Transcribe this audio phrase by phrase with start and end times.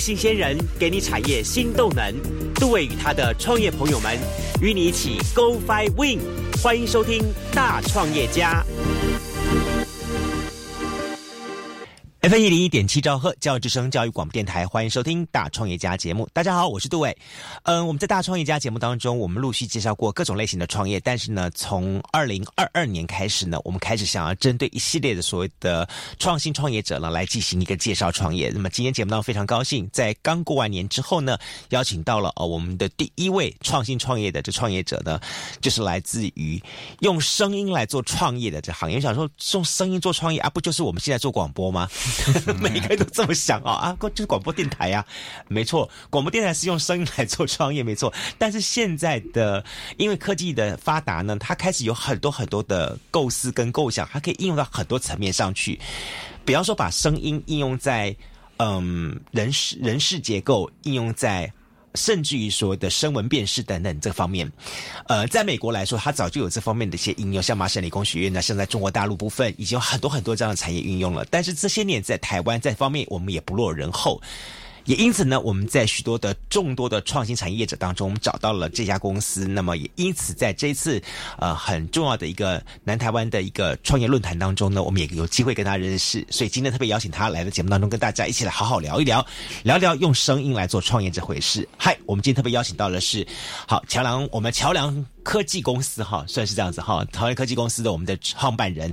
[0.00, 2.14] 新鲜人给你产业新动能。
[2.54, 4.18] 杜伟与他的创业朋友们
[4.62, 6.20] 与你一起 Go Fly Win，
[6.62, 7.22] 欢迎收听
[7.52, 8.64] 大创业家。
[12.30, 16.28] F 一零一点七兆赫教育之声教育广播电台，欢迎收听大创业家节目。
[16.32, 17.18] 大家好，我是杜伟。
[17.64, 25.88] 嗯，我们在大创业家节目当中，我们陆续介绍过各种类型的创业，但是呢，从二零二二年开始呢，我们开始想要针对一系列的所谓的
[26.20, 28.48] 创新创业者呢，来进行一个介绍创业。
[28.54, 31.36] 那么今天节目当中非常高兴，在刚过完年之后呢，
[31.70, 35.18] 邀请到了呃我们的第一位创新创业的这创业者呢，
[35.60, 36.62] 就是来自于
[37.00, 39.00] 用声音来做创业的这行业。
[39.00, 41.88] 想说用声音做创业啊，不就是我们现在做广播吗？
[42.60, 45.04] 每一个人都这么想啊啊，就是广播电台呀，
[45.48, 48.12] 没错，广播电台是用声音来做创业，没错。
[48.38, 49.64] 但是现在的
[49.96, 55.78] 因为科技的发达呢，它开始有很多很多的构思跟构想，它可以应用到很多层面上去。
[56.44, 58.14] 比方说，把声音应用在
[58.58, 61.52] 嗯人事人事结构，应用在。
[61.94, 64.50] 甚至于说的声纹辨识等等这方面，
[65.08, 71.26] 呃，在美国来说，它早就有这方面的一些应用，像麻省理工学院呢，像在中国大陆部分已经有很多很多这样的产业运用了。
[71.30, 74.20] 但是这些年在台湾这方面，我们也不落人后。
[74.90, 79.46] 也因此呢，我们在许多的众多的创新产业者当中找到了这家公司。
[79.46, 81.00] 那么也因此，在这一次
[81.38, 86.26] 呃很重要的一个南台湾的一个创业论坛当中呢，我们也有机会跟他认识。
[86.28, 89.24] 所以今天特别邀请他来到节目当中，跟大家一起来好好聊一聊，
[89.62, 91.68] 聊聊用声音来做创业这回事。
[91.78, 93.24] 嗨，我们今天特别邀请到的是
[93.68, 95.06] 好桥梁，我们桥梁。
[95.24, 97.04] 科技公司哈，算是这样子哈。
[97.12, 98.92] 桃园科技公司的我们的创办人，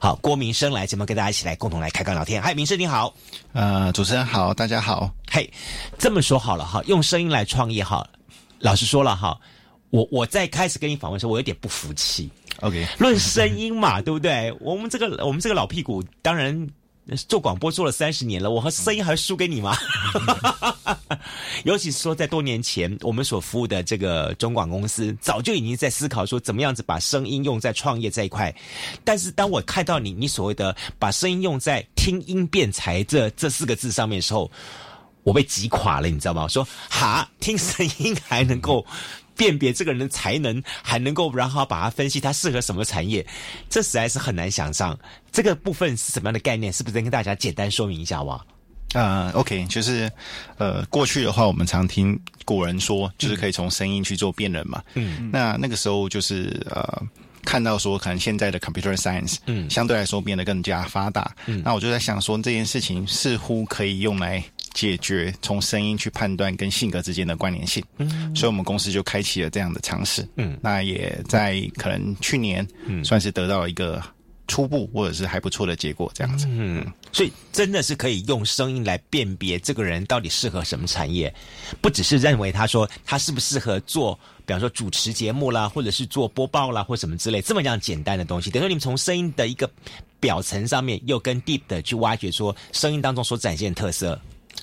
[0.00, 2.42] 好郭明生来节目跟大家一起来共同来开杠聊天。
[2.42, 3.14] 嗨，明生你好，
[3.52, 5.10] 呃，主持人好，大家好。
[5.30, 5.50] 嘿，
[5.98, 8.06] 这么说好了哈，用声音来创业哈。
[8.58, 9.38] 老实说了哈，
[9.90, 12.30] 我我在开始跟你访问的时候，我有点不服气。
[12.60, 14.54] OK，论声音嘛，对不对？
[14.60, 16.68] 我们这个我们这个老屁股，当然。
[17.28, 19.76] 做广播做了三十年了，我和声音还输给你吗？
[21.64, 28.54] 尤其是说在多年前，我们所服务的这个中广公司，早就已经在思考说怎么样子把声音用在创业这一块。
[29.04, 34.50] 但是当我看到你，你所谓的把声音用在听音辨才这这四个字上面的时候，
[35.22, 36.48] 我被击垮了，你知道吗？
[36.48, 38.84] 说哈，听声音还能够。
[39.36, 43.24] 辨别这个人的才能，还能够然后把它分析他适合什么产业，
[43.68, 44.98] 这实在是很难想象。
[45.30, 46.72] 这个部分是什么样的概念？
[46.72, 48.42] 是不是能跟大家简单说明一下哇？
[48.94, 50.10] 啊，OK，就是
[50.56, 54.82] 呃，过去的话，我们常听古人说，就是可以从声音去做辨认嘛。
[54.94, 57.02] 嗯，那那个时候就是呃，
[57.44, 61.34] 看到说可能现在的 computer science，嗯，相对来说变得更加发达。
[61.46, 64.42] 嗯，那我就在想说，这件事情似乎可以用来。
[64.76, 74.02] 解决从声音去判断跟性格之间的关联性，嗯，所以我们公司就开启了这样的尝试，嗯，那也在可能去年，嗯，算是得到了一个
[74.46, 81.34] 初步或者是还不错的结果，这样子，嗯，所以真的是可以用声音来辨别这个人到底适合什么产业，
[81.80, 84.14] 不只是认为他说他适不适合做，
[84.44, 89.70] 比方说主持节目啦，或者是做播报啦，或什么之类这么样简单的东西，等于说你们从声音的一个
[90.20, 94.20] 表层上面，又跟 deep 的去挖掘说声音当中所展现的特色。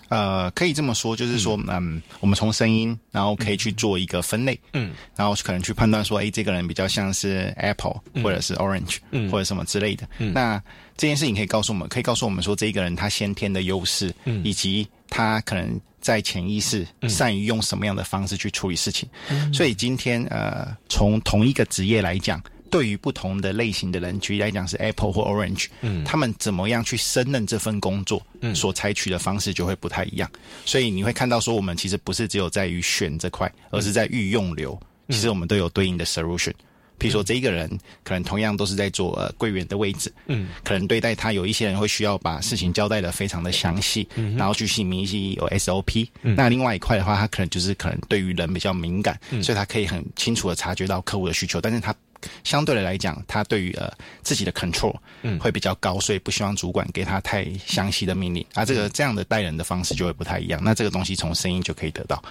[0.10, 10.08] 呃，可以这么说，就是说，嗯，我们从声音，然后可以去做一个分类，嗯，然后可能去判断说，哎，这个人比较像是 Apple 或者是 Orange，嗯，或者什么之类的。
[10.18, 10.62] 那
[10.98, 19.10] 这件事情可以告诉我们，可以告诉我们说，这一个人他先天的优势，嗯，以及他可能在潜意识善于用什么样的方式去处理事情。
[19.52, 22.42] 所以今天，呃，从同一个职业来讲。
[22.74, 30.28] 对于不同的类型的人，举例来讲是 Apple 或 Orange，嗯，他们怎么样去胜任这份工作，嗯，所采取的方式就会不太一样。
[30.66, 34.76] 所以你会看到说，我们其实不是只有在于选这块，而是在预用流，
[35.10, 36.52] 其实我们都有对应的 solution。
[36.98, 37.70] 比如说这一个人
[38.04, 46.08] 可能同样都是在做呃柜员的位置，嗯，可能对待他有一些人会需要把事情交代的非常的详细，嗯，然后去细明细有 SOP。
[46.24, 51.94] 那另外一块的话，他可能就是可能对于人比较敏感，所以他可以很清楚的察觉到客户的需求，但是他。
[52.44, 53.92] 相对的来讲，他对于呃
[54.22, 58.46] 自己的 control 嗯会比较高，所以不希望主管给他太详细的命令。
[58.54, 60.60] 啊，这个这样的带人的方式就会不太一样。
[60.64, 62.22] 那这个东西从声音就可以得到。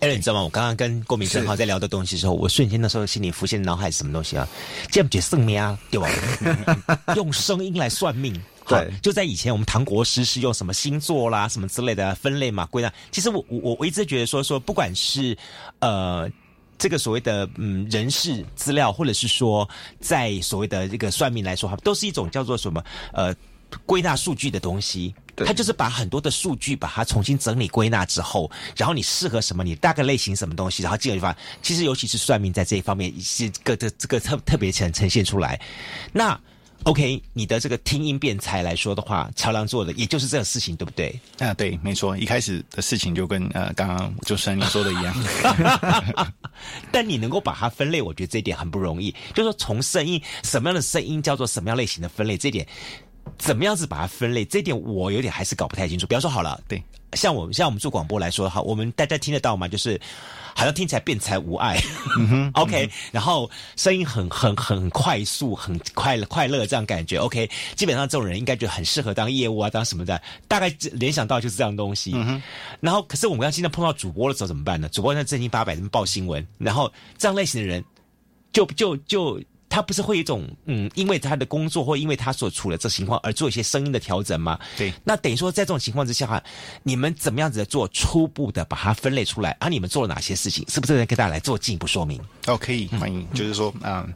[0.00, 0.42] 艾伦，你知道吗？
[0.42, 4.46] 我刚刚跟郭明正好在聊的东西的时候，我瞬间那时候心里浮现脑海是什么东西啊？
[4.92, 6.08] 这不就算命啊，对吧？
[7.16, 8.40] 用声音来算命。
[8.68, 12.92] 对，就在以前，我们唐国师是用什么星座啦、什么之类的分类嘛归纳。
[13.10, 15.36] 其实我我我一直觉得说说，不管是
[15.80, 16.30] 呃。
[16.78, 19.68] 这个所谓的嗯人事资料，或者是说
[20.00, 22.82] 在所谓的这个算命来说，哈，都是一种叫做什么
[23.12, 23.34] 呃
[23.84, 25.14] 归纳数据的东西。
[25.46, 31.32] 它就是把很多的数据把它重新整理归纳之后，然后你适合什么，你大概类型什么东西，然后这个地方。
[31.62, 35.60] 其实尤其是算命在这一方面是个这这个特特别呈呈现出来。
[36.12, 36.36] 那
[36.84, 41.20] OK，你的这个听音辨才来说的话，桥梁做的也就是这个事情，对不对？
[41.38, 45.14] 啊，对，没错，一开始的事情就跟呃刚刚就像你说的一样。
[46.90, 49.10] 但你能够把它分类，我觉得这一点很不容易。
[49.34, 52.66] 就是说，从声音什么样的声音叫做什么样类型的分类，这点
[53.36, 56.06] 怎么样子把它分类，这点我有点还是搞不太清楚。
[56.06, 56.82] 比方说，好了，对，
[57.12, 59.68] 像我像我们做广播来说，哈，我们大家听得到吗？
[59.68, 60.00] 就是。
[60.54, 61.78] 好像听起来辩才无碍，
[62.54, 72.10] OK，然后声音很很很快速，很快乐快乐这样感觉，OK，基本上这种人应该就很适合当业务啊，当什么的，大概联想到就是这样东西。
[72.80, 74.88] 然后，可是我们要现在碰到主播的时候怎么办呢？
[74.88, 77.84] 主播在正经八百的报新闻，然后这样类型的人，
[78.52, 79.40] 就就就。
[79.78, 84.58] 他不是会有一种嗯，因为他的工作或因为他所处的这情况而做一些声音的调整吗？
[84.76, 84.92] 对。
[85.04, 86.42] 那等于说，在这种情况之下哈，
[86.82, 89.56] 你们怎么样子做初步的把它分类出来？
[89.60, 90.68] 啊，你们做了哪些事情？
[90.68, 92.20] 是不是能跟大家来做进一步说明？
[92.48, 93.24] 哦，可以，欢迎。
[93.32, 94.12] 就是说，嗯，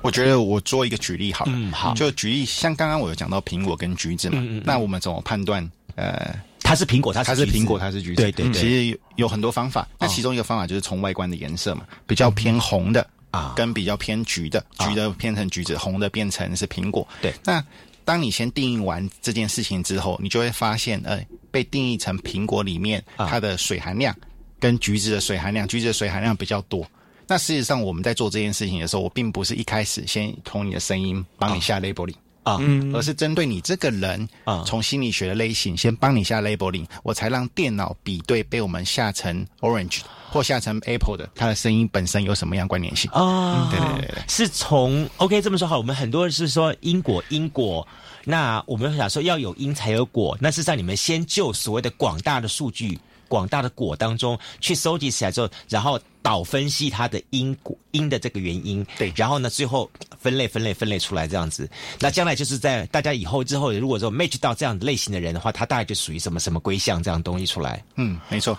[0.00, 1.52] 我觉得我做一个举例好了。
[1.54, 1.92] 嗯，好。
[1.92, 5.70] 就举例，像刚刚我有讲到苹果跟橘子嘛，那我们怎么判断？
[5.96, 8.22] 呃，它是苹果，它它是苹果，它是橘子。
[8.22, 8.54] 对对对。
[8.54, 13.06] 其实有很多方法，那其中一个方法就是从外观的颜色嘛，比较偏红的。
[13.34, 17.06] 啊，跟比较偏橘的，橘的变成橘子，红的变成是苹果。
[17.20, 17.64] 对，那
[18.04, 24.14] 当你先定义完这件事情之后，你就会发现，呃，被定义成苹果里面它的水含量
[24.60, 26.86] 跟橘子的水含量，橘子的水含量比较多。
[27.26, 32.14] 那事实上我们在做这件事情的时候，我并不是一开始先从你的声音帮你下 labeling。
[32.44, 40.00] 啊，嗯而是针对你这个人啊，从心理学的类型先帮你下 labeling，我才让电脑比对被我们下成 orange
[40.30, 43.68] 或下成 apple 的，它的声音本身有什么样关联性啊？
[43.70, 47.86] 对对对，是从 OK 这么说好，我们很多人是说因果因果，
[48.24, 52.98] 那我们想说要有因才有果，那是在你们先就所谓的广大的数据。
[53.28, 61.68] 广大的果当中去收集起来之后，然后导分析它的因果因的这个原因，对，然后呢，最后分类分类分类出来这样子。
[62.00, 67.84] 那将来就是在大家以后之后，如果说 match 到这样类型的人的话，他大概就属于什么什么归项这样东西出来。
[67.96, 68.58] 嗯，没错。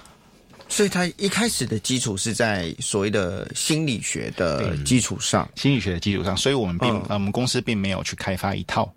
[0.67, 8.91] 所以他一开始的基础是在所谓的心理学的基础上，心理学的基础上，所以我们并呃我们公司并没有去开发一套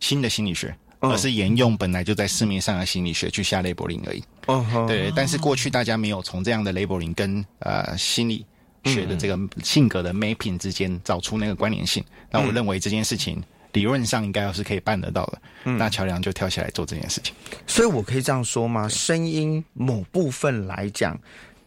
[0.00, 0.76] 新的心理学。
[1.10, 4.22] 而是沿用本来就在市面上的心理学去下 labeling 而已。
[4.46, 5.12] 哦，对。
[5.14, 8.44] 但是过去大家没有从这样的 labeling 跟呃心理
[8.84, 12.04] 学的这个性格的 mapping 之间找出那个关联性。
[12.30, 13.42] 那我认为这件事情
[13.72, 15.42] 理论上应该要是可以办得到的。
[15.64, 17.34] 嗯那桥梁就跳起来做这件事情。
[17.66, 18.88] 所以我可以这样说吗？
[18.88, 21.18] 声音某部分来讲，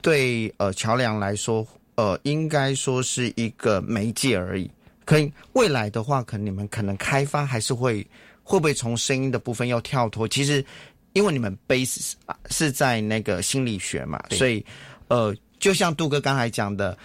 [0.02, 4.70] 对呃桥梁来说，呃应该说是一个媒介而已。
[5.04, 8.06] 可以未来的话，可能你们可能开发还是会。
[8.48, 10.26] 会不会从声音的部分要跳脱？
[10.26, 10.64] 其实，
[11.12, 12.14] 因为你们 base
[12.50, 14.66] 是在那个心理学嘛，所以，
[15.10, 16.98] 呃，就像杜哥刚才讲的，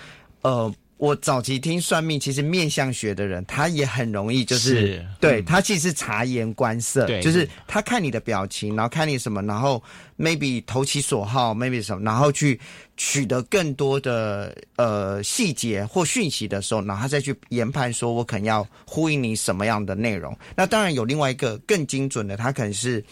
[0.43, 0.73] 呃。
[1.02, 9.82] 我早期听算命，其实面相学的人，他也很容易，就是对他其实察言观色，就是他看你的表情，然后看你什么，然后
[10.16, 12.60] maybe 投其所好，maybe 什么，然后去
[12.96, 20.38] 取得更多的呃细节或讯息的时候，然后他再去研判，说我可能要呼应你什么样的内容。
[20.54, 23.04] 那当然有另外一个更精准的，他可能是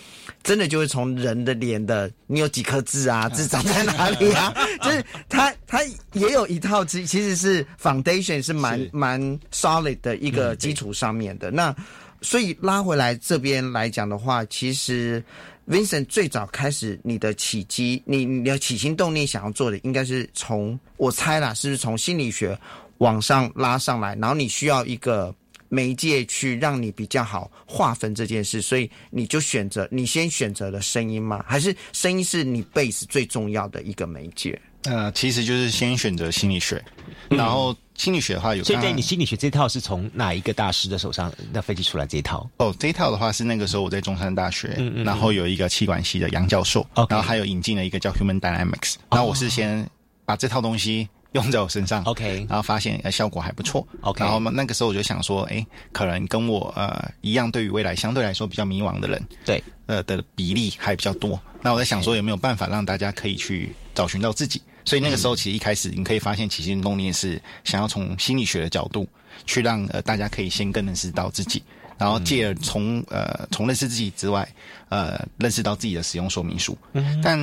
[0.45, 4.55] 真的就是从人的脸的，你有几颗痣啊，痣长在哪里啊？
[4.81, 5.85] 就是他他
[6.15, 7.65] 也有一套，其其实是。
[7.81, 9.21] Foundation 是蛮蛮
[9.53, 11.75] solid 的一个基础上面的，那
[12.21, 15.23] 所以拉回来这边来讲的话，其实
[15.69, 22.59] Vincent 最早开始你的起机，你你的起心动念想要做的，应该是从我猜啦，是不是从心理学
[22.99, 25.35] 往上拉上来，然后你需要一个
[25.69, 31.43] 媒介去让你比较好划分这件事，所以你就选择你先选择了声音吗？
[31.49, 34.61] 还是声音是你 base 最重要的一个媒介？
[34.85, 36.83] 呃，其实就是先选择心理学，
[37.29, 38.65] 然后心理学的话有。
[38.65, 42.49] 现在你心理学这套是从哪一个大师的手上那分析出来这一套？
[42.57, 44.69] 哦，这一套的话是那个时候我在中山大学，
[45.05, 49.87] 然后有一个气管系的杨教授，然后还有引进了一个叫 Human Dynamics，然后我是先
[50.25, 61.39] 把这套东西用在我身上，OK，然后发现效果还不错，OK，然后那个时候我就想说，哎，可能跟我呃一样，对于未来相对来说比较迷茫的人，对，呃的比例还比较多。
[61.61, 64.63] 那我在想说，有没有办法让大家可以去找寻到自己？
[64.85, 69.07] 所以那个时候，其实一开始你可以发现，起心动念是想要从心理学的角度
[69.47, 71.63] 去让呃大家可以先更认识到自己，
[71.99, 74.49] 然后借而从呃从认识自己之外，
[74.89, 76.77] 呃认识到自己的使用说明书。
[77.23, 77.39] 但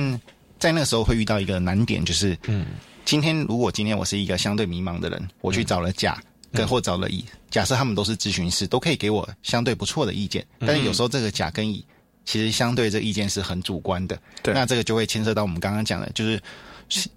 [0.58, 2.66] 在那个时候会遇到一个难点，就是嗯，
[3.04, 6.20] 今天如果今天我是一个相对迷茫的人，我去找了甲
[6.52, 11.84] 跟或找了乙，假设他们都是咨询师，都可以给我相对不错的意见，但是有时候这个甲跟乙
[12.24, 14.18] 其实相对这意见是很主观的。
[14.42, 16.40] 对，那这个就会牵涉到我们刚刚讲的，就是。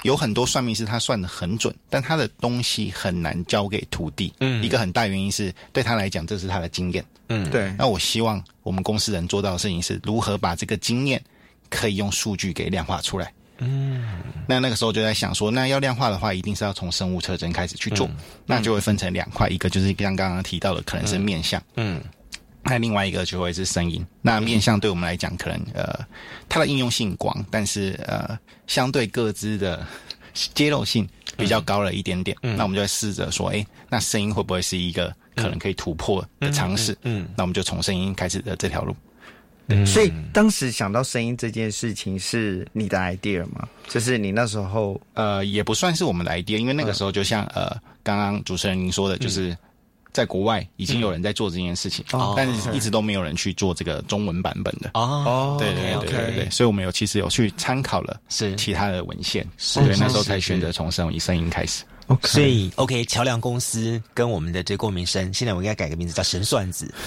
[0.03, 4.33] 有很多算命师他算的很准，但他的东西很难交给徒弟。
[4.39, 7.03] 嗯，一个很大原因是对他来讲这是他的经验。
[7.29, 7.73] 嗯，对。
[7.77, 11.21] 那我希望我们公司人做到的事情是如何把这个经验
[11.69, 13.31] 可以用数据给量化出来。
[13.63, 14.03] 嗯，
[14.47, 18.09] 那那个时候就在想说，那要量化的话，一定是要从生物特征开始去做，
[18.43, 22.01] 那就会分成两块，一个就是像刚刚提到的，可能是面相，嗯，
[22.63, 24.06] 那另外一个就会是声音。
[24.22, 26.00] 那面向对我们来讲，可能呃，
[26.48, 28.38] 它的应用性广，但是呃，
[28.68, 29.86] 相对各自的
[30.53, 32.38] 揭露性比较高了一点点。
[32.41, 36.98] 那我们就会试着说，哎，那声音会不会是一个可能可以突破的尝试？
[37.03, 38.96] 嗯，那我们就从声音开始的这条路。
[39.86, 43.65] 所以当时想到声音这件事情是你的 idea 吗？
[43.88, 49.56] 就是你那时候呃也不算是我们的 idea，因为那个时候就像呃刚刚主持人您说的，就是
[50.13, 52.06] 在国外已经有人在做这件事情，
[52.38, 54.91] 但是一直都没有人去做这个中文版本的。
[54.94, 55.58] 哦。
[55.60, 58.56] 对对对对对，所以我们有其实有去参考了是。
[58.56, 61.84] 其他的文献，所以那时候才选择从声以声音开始。
[62.24, 66.93] 所以，OK，桥梁公司跟我们的这郭明生，现在我应该改个名字叫神算子。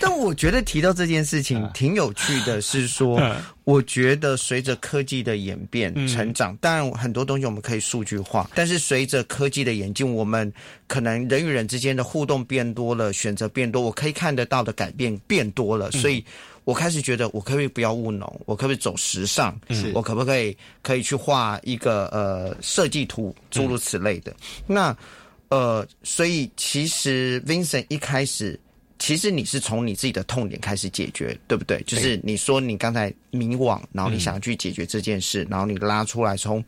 [0.00, 3.20] 但我觉得提到这件事情挺有趣的，是说，
[3.64, 10.50] 我觉得随着科技的演变、成长，当然很多东西我们可以数据化，但是随着科技的演进，我们
[10.86, 16.24] 可能人与人之间的互动变多了，选择变多，我可以看得到的改变变多了，所以。
[16.66, 18.28] 我开始觉得，我可不可以不要务农？
[18.44, 19.56] 我可不可以走时尚？
[19.94, 24.34] 我可不可以可以去画一个呃设计图，诸如此类的？
[24.66, 24.94] 那
[25.48, 28.58] 呃，所以其实 Vincent 一开始，
[28.98, 31.80] 其实你是从你自己的痛点开始解决，对不对？
[31.86, 36.62] 就是你说你刚才迷惘，然后你想要去解决这件事，然后你拉出来，从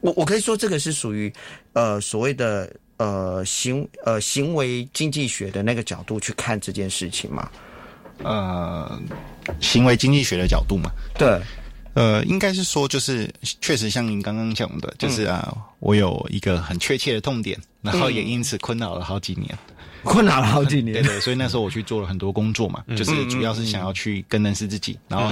[0.00, 1.32] 我我可以说这个是属于
[1.74, 7.48] 呃所谓的呃行呃行为经济学的那个角度去看这件事情嘛？
[8.22, 9.00] 呃，
[9.60, 11.40] 行为经济学的角度嘛，对，
[11.94, 13.28] 呃，应该是说，就是
[13.60, 19.58] 确实像您刚刚讲的，就是啊，我有一个很确切的痛点，然后也因此困扰了好几年，
[20.02, 25.30] 困扰了好几年，对对，所以那时候我去做了很多工作嘛，就是主要是想要去更认识自己，然后，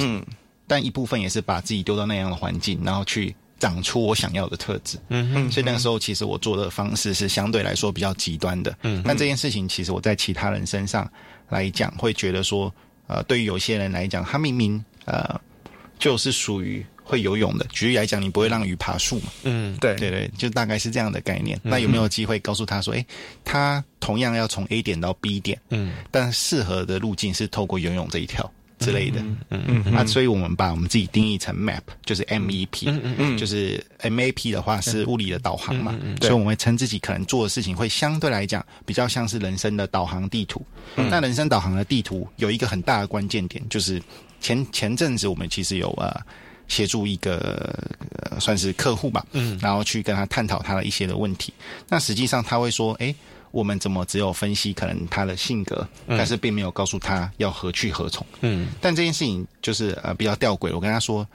[0.66, 11.09] 但一部分也是把自己丢到那样的环境，然后去长出我想要的特质，嗯嗯，所以那个时候其实我做的方式是相对来说比较极端的，嗯，那这件事情其实我在其他人身上。
[11.49, 12.75] 来讲会觉得说，
[13.09, 15.38] 呃，对于有些人来讲，他明明呃
[15.99, 17.66] 就是属于会游泳的。
[17.66, 19.31] 举例来讲，你不会让鱼爬树嘛？
[19.42, 21.61] 嗯，对对对，就大概是这样的概念。
[21.62, 23.04] 那有没有机会告诉他说，哎，
[23.45, 28.50] 他同样要从 A 点到 B 点，嗯，但适合的路径是透过游泳这一条。
[28.82, 29.20] 之类的，
[29.50, 40.60] 嗯嗯，那所以我们把我们自己定义成 map，就是 M E P，嗯嗯嗯，就是 M A P 的话是物理的导航嘛，所以我们会称自己可能做的事情会相对来讲比较像是人生的导航地图。
[40.96, 44.02] 那人生导航的地图有一个很大的关键点，就是
[44.40, 46.20] 前前阵子我们其实有呃
[46.68, 47.78] 协助一个
[48.40, 51.52] 算是客户吧，嗯，然后去跟他探讨他的一些的问题。
[51.88, 53.14] 那实际上他会说，哎。
[53.52, 58.26] 我们怎么只有分析可能他的性格，但是并没有告诉他要何去何从。
[58.40, 60.75] 嗯，但这件事情就是呃比较吊诡。
[60.75, 61.26] 我跟他说，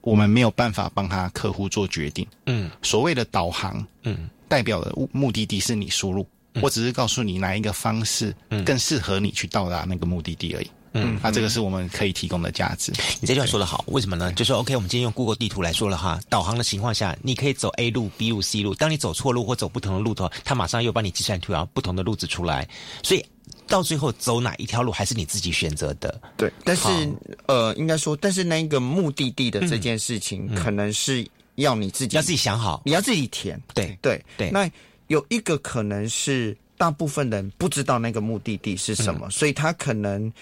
[0.00, 2.26] 我们没有办法帮他客户做决定。
[2.46, 6.26] 嗯，所谓的导航，嗯，代表的目的地是你输入，
[6.62, 8.34] 我只是告诉你哪一个方式
[8.64, 10.70] 更适合你去到达那个目的地而已。
[10.94, 12.92] 嗯，那这个是我们可以提供的价值。
[13.20, 14.32] 你这句话说的好，为什么呢？
[14.32, 18.74] 就说 OK，我们今天用 Google 地图来说了哈，导航的情况下，你可以走 A 路、B 路、C 路。
[18.74, 22.68] 当你走错路或走不同的路的话，它马上又帮你计算出来不同的路子出来。
[23.02, 23.24] 所以
[23.66, 26.20] 到最后走哪一条路还是你自己选择的。
[26.36, 26.86] 对，但是
[27.46, 33.60] 呃，应该说，但是那个目的地的这件事情，可能是要你自己要自己想好，你要自己填。
[33.74, 34.48] 对对对。
[34.50, 34.70] 那
[35.08, 40.32] 有一个可能是大部分人不知道那个目的地是什么，所以他可能。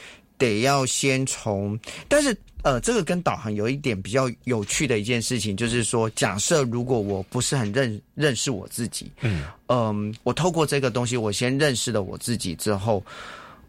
[0.43, 13.05] 得要先从，但是呃，这个跟导航有一点比较有趣的一件事情，就是说，假设如果我不是很认认识我自己，嗯嗯，我透过这个东西，我先认识了我自己之后，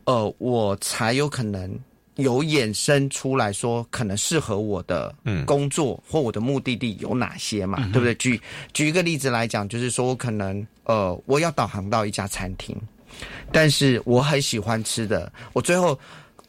[0.06, 1.76] 呃，我才有可能
[2.18, 5.14] 有衍生出来说，可能适合我的
[5.46, 8.14] 工作或我的目的地有哪些嘛，对不对？
[8.16, 8.40] 举
[8.74, 12.78] 举一个例子来讲，就是说我可能呃，我要导航到一家餐厅，
[13.52, 16.00] 但是我很喜欢吃的，我最后。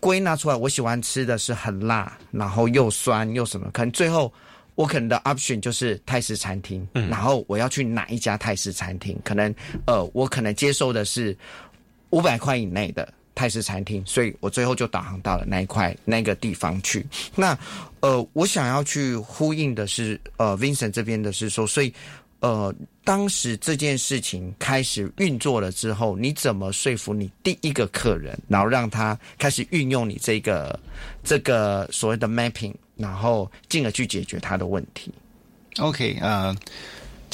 [0.05, 3.71] 归纳出来，我喜欢吃的是很辣，然后又酸又什么？
[3.73, 4.31] 可能最后
[4.75, 6.87] 我可能的 option 就是泰式餐厅。
[6.93, 9.19] 然后我要去哪一家泰式餐厅？
[9.25, 9.55] 可能
[9.87, 11.35] 呃，我可能接受的是
[12.11, 17.07] 五百块以内的泰式餐厅，所以我最后就导航到了那一块那个地方去。
[17.35, 17.59] 那
[18.01, 21.95] 呃，我想要去呼应的是呃，Vincent 这边的是说，所以。
[22.45, 22.75] 呃，
[23.05, 30.79] 当时这件事情开始运作了之后，你怎么说服你第一个客人，然后让他开始运用你这个
[31.23, 35.11] 这个所谓的 mapping，然后进而去解决他的问题
[35.79, 36.55] ？OK，呃。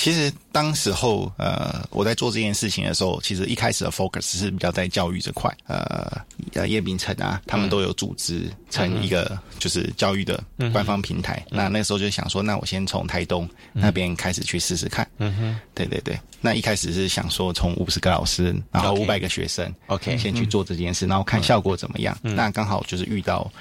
[0.00, 6.10] 其实当时候，呃，我在做这件事情的时候，其实一开始的 focus 是比较在教育这块，呃，
[6.54, 10.42] 呃，叶秉成啊，他们都有组织成一个就是教育的
[10.72, 11.44] 官方平台。
[11.50, 15.06] 那那时候就想说，那我先从台东那边开始去试试看。
[15.18, 16.18] 嗯哼，对对对。
[16.40, 22.16] 那一开始是想说，从五十个老师，然后五百个学生，OK，先去做这件事，然后看效果怎么样。
[22.22, 23.52] 那刚好就是遇到，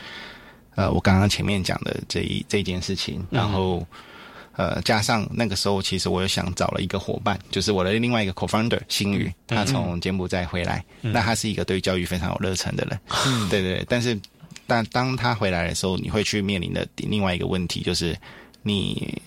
[0.75, 3.86] 呃，我刚刚前面讲的这一这件事情，然后。
[4.60, 13.86] 呃，加上那个时候，其实我又想找了一个伙伴，就是我的另外一个 co-founder 新宇，他从柬埔寨回来，那他是一个对教育非常有热忱的人，嗯对对。
[13.88, 14.20] 但是，
[14.68, 18.13] 但当他回来的时候，你会去面临的另外一个问题，就是
[18.62, 19.18] 你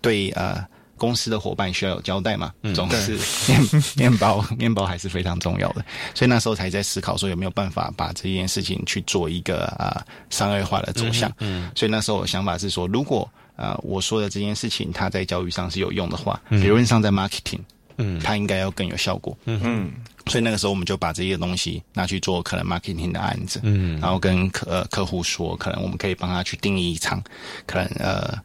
[0.00, 0.66] 对呃
[0.96, 2.52] 公司的伙伴需要有交代嘛？
[2.74, 3.16] 总是
[3.46, 3.60] 面
[4.10, 5.84] 面包，面包还是非常重要的。
[6.16, 11.32] 所以那时候才在思考说有没有办法把这件事情去做一个啊商业化的走向。
[11.38, 17.60] 嗯，所以那时候我想法是说，如果啊，我说的这件事情，它在教育上是有用的话，理论上在 marketing，
[17.98, 19.92] 嗯，它应该要更有效果，嗯嗯，
[20.26, 27.22] 所以那个时候我们就把这些东西拿去做可能 marketing 的案子，嗯，然后跟客客户说，可能我们可以帮他去定义一场
[27.66, 28.38] 可能呃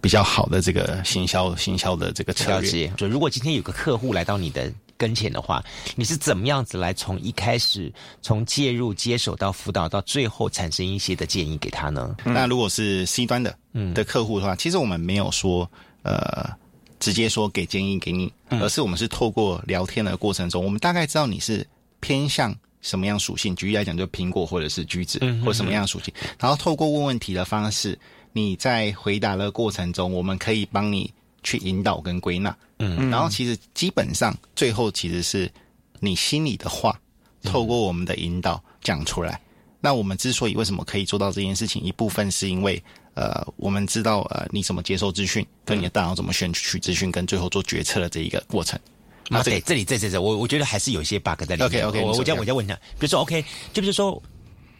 [0.00, 2.88] 比较好的这个行销行销的这个策略。
[2.96, 4.72] 就如果今天有个客户来到你的。
[5.00, 5.64] 跟前的话，
[5.96, 7.90] 你是怎么样子来从一开始
[8.20, 12.14] 从介入接手到辅导到最后产生一些的建议给他呢？
[12.22, 15.66] 那如果是 C 端的嗯的客户的话，其实我们没有说
[16.02, 16.50] 呃
[16.98, 21.66] 直接说给建议给你，而是我们是透过聊天的过程中，我们大概知道你是
[22.00, 23.56] 偏向什么样属性。
[23.56, 27.98] 举例来讲，就苹果或者是橘子或什么样属性，然后透过问问题的方式，
[28.34, 31.10] 你在回答的过程中，我们可以帮你。
[31.42, 35.50] 去引导跟归纳，嗯，然后其实基本上最后其实是
[36.00, 36.98] 你心里的话，
[37.44, 39.40] 透过我们的引导讲出来。
[39.80, 42.82] 那我们之所以为什么可以做到这件事情，一部分是因为
[43.14, 48.78] 呃，我们知道呃你怎么接受资讯，跟你的大脑怎么选取资讯，跟最后做决策的这一个过程。
[49.28, 51.66] 啊，对，这里这这这，我我觉得还是有一些 bug 在里面。
[51.66, 54.20] OK OK，我我再我再问一下，比如说 OK，就比如说。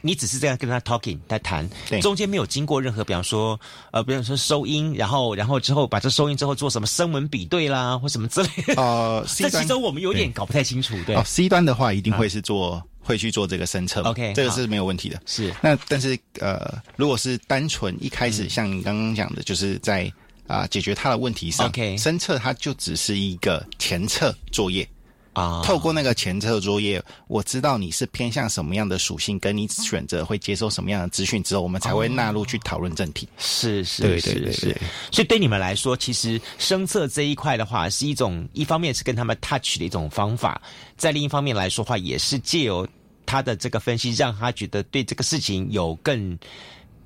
[0.02, 1.68] 你只是这样跟他 talking，在谈，
[2.00, 3.58] 中间没有经过任何，比方说，
[3.92, 8.74] 呃，比方说收音，然后，然后之后把这收音之后做什么声纹比对啦，或什么之类的。
[8.74, 10.94] 呃， 这其中我们有点搞不太清楚。
[11.06, 14.02] 对哦，C 端的话一定会是做，会去做这个声测。
[14.02, 15.20] OK，这个是没有问题的。
[15.26, 15.54] 是。
[15.62, 20.10] 那但是呃，如果是单纯一开始像你刚刚讲的，就是在
[20.46, 24.88] 啊解决他的问题上，OK，深测它就只是一个前测作业。
[25.32, 33.28] 啊，透过那个前测作业，我知道你是偏向什么样的属性，跟你选择会接收什么样的资讯之后，我们才会纳入去讨论正题。
[33.38, 34.76] 是是是是，
[35.12, 40.60] 所以对你们来说，其实声测这一块的话，是一种一方面是跟他们 touch 的一种方法，
[40.96, 42.86] 在另一方面来说话，也是借由
[43.24, 46.36] 他的这个分析，让他觉得对这个事情有更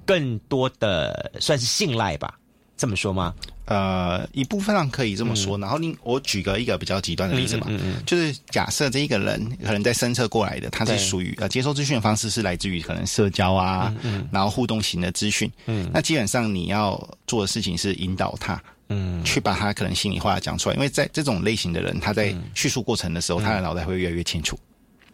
[0.06, 2.38] 更多的算是信赖吧。
[2.76, 3.34] 这么说吗？
[3.66, 5.56] 呃，一部分上可以这么说。
[5.56, 7.66] 然后，你我举个一个比较极端的例子嘛，
[8.04, 13.94] 就是假设这一个人可能在深测过来的，他是属于呃接收资讯的方式是来自于可能社交啊，
[14.30, 15.50] 然后互动型的资讯。
[15.64, 20.74] 嗯，那基本上你要做的事情是引导他，嗯，去把他可能心里话讲出来。
[20.74, 24.58] 因为在这种类型的人，他在叙述过程的时候，他的脑袋会越来越清楚。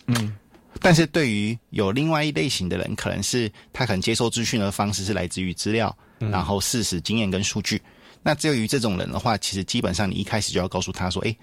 [0.09, 0.35] 嗯，
[0.79, 5.97] 但是对于有另外一类型的人，可能是他可能接收资讯的方式是来自于资料。
[6.31, 7.81] 然后事实、经验跟数据，
[8.23, 11.35] 那至于这种人的话，其实基本上你一开始就要告诉他说：“哎，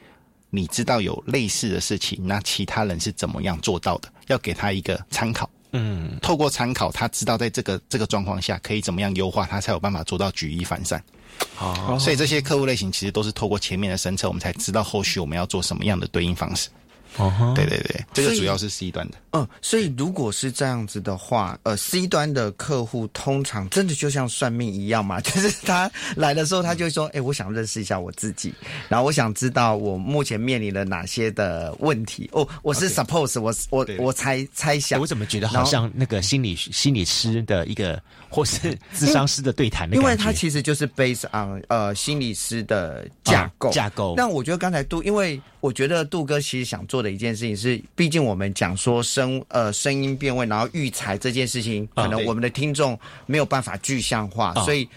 [0.51, 4.13] 你知道有类似的事情，那其他人是怎么样做到的？
[4.27, 5.49] 要给他一个参考。
[5.71, 11.03] 嗯，透过参考，他知道在这个这个状况下可以怎么样优化，他才有办法做到举一反三。
[11.59, 16.69] 哦，所以这些客户类型其实都是透过前面的审测，我们才知道后续我们要做什么样的对应方式。
[17.17, 19.17] 哦，对对对，这个主要是 C 端的。
[19.31, 28.53] 嗯，所以如果是这样子的话，呃，C 端的客户通常真的就像算命一样嘛， 就是他来的时候，他就说：“哎，我想认识一下我自己，
[28.89, 44.13] 然后我想知道我目前面临了哪些的问题。”哦，我是 suppose，我我我猜猜想，我怎么觉得好像那个心理心理师的一个或是智商师的对谈的因为他其实就是 based on 呃心理师的架构架构。
[44.17, 54.87] 那我觉得刚才杜，因为我觉得杜哥其实想做的一件事情是，毕竟我们讲说声呃声音变位，然后育才这件事情，可能我们的听众没有办法具象化，所以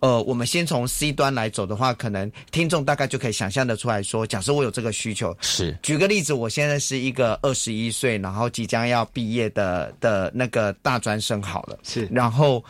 [0.00, 12.64] 呃，我们先从 C 端来走的话，可能听众大概就可以想象的出来说，假设我有这个需求，是举个例子，我现在是一个二十一岁，然后即将要毕业的的那个大专生，好了，是，然后。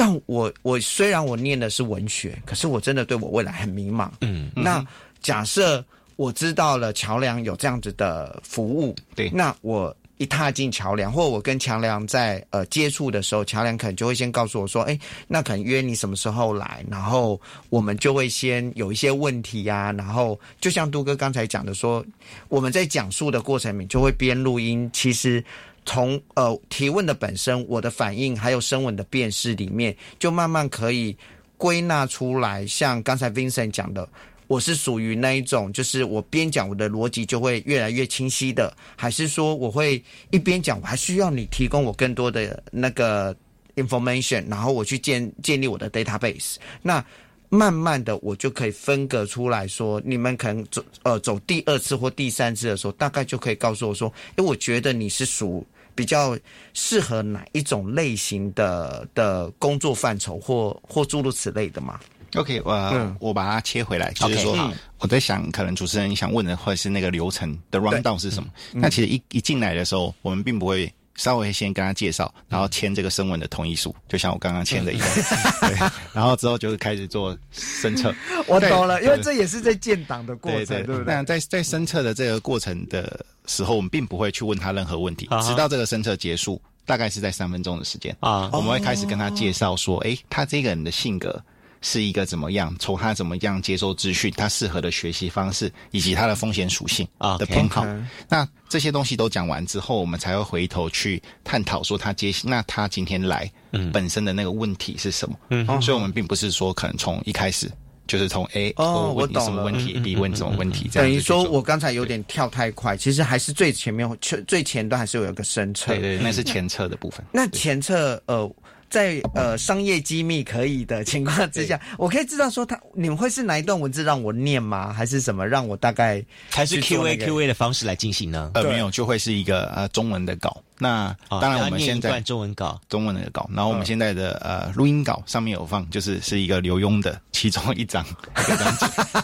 [0.00, 4.08] 但我我虽然我念的是文学，可是我真的对我未来很迷茫。
[4.20, 4.86] 嗯，那
[5.20, 5.84] 假设
[6.18, 9.96] 我知道了桥梁有这样子的服务，对，那我。
[10.20, 19.94] 一踏进桥梁，或我跟桥梁在呃接触的时候，桥梁可能就会先告诉我说：“哎，那可能约你什么时候来？”然后我们就会先有一些问题呀。
[19.96, 22.04] 然后就像杜哥刚才讲的说，
[22.48, 24.90] 我们在讲述的过程里就会边录音。
[24.92, 25.40] 其实
[25.86, 31.16] 从呃提问的本身，我的反应还有声纹的辨识里面，就慢慢可以
[31.56, 32.66] 归纳出来。
[32.66, 34.08] 像刚才 Vincent 讲的。
[34.48, 43.36] 我是属于那一种，就是我边讲我的逻辑就会越来越清晰的，还是说我会一边讲，我还需要你提供我更多的那个
[43.76, 46.56] information，然后我去建建立我的 database。
[46.82, 47.04] 那
[47.50, 56.38] 慢慢的我就可以分隔出来说，你们可能走呃走第二次或第三次的时候，大概就可以告诉我说，诶，我觉得你是属比较
[56.72, 62.00] 适合哪一种类型的的工作范畴，或或诸如此类的嘛。
[62.34, 68.48] OK，我我把它切回来，就是说，我在想，可能主持人想问的，或者是那个流程的 run down 是什么？
[68.72, 75.08] 那其实一一进来的时候，我们并不会稍微先跟他介绍，然后签这个声纹的同意书，就像我刚刚签的一样，
[75.62, 75.76] 对，
[76.12, 78.14] 然后之后就是开始做申测。
[78.46, 81.04] 我懂了，因为这也是在建档的过程，对不对？
[81.06, 91.42] 那在在申测的这个过程的时候，我们并不会去问他任何问题，直到这个申测结束，大概是在三分钟的时间啊，我们会开始跟他介绍说，哎，他这个人的性格。
[91.80, 92.74] 是一个怎么样？
[92.78, 97.86] 从他怎么样接收资讯，他适合的学习方式，以及他的风险属性啊的偏好。
[98.28, 105.36] 那这些东西都讲完之后，我们才会回头去探讨说他接那他今天来嗯本身的那个问题是什么？
[105.50, 107.70] 嗯，所以我们并不是说可能从一开始
[108.06, 117.24] 就是从 A 哦，我懂了问题，B 问什么问题，等于说我刚才有点跳太快，其实还是最前面最最前端还是有一个深测，对对，那是前测的部分。
[117.32, 118.50] 那前测呃。
[118.90, 124.92] 在呃商业机密可以的情况之下，我可以知道说他你们会是哪一段文字让我念吗？
[124.92, 128.50] 还是什么让我大概还是 Q A Q A 的方式来进行呢？
[128.54, 130.62] 呃，没有，就会是一个呃中文的稿。
[130.80, 138.04] 那当然我们现在中文稿中文的稿，然后我们现在的呃录音稿上面有放，就是是一个刘墉的其中一张。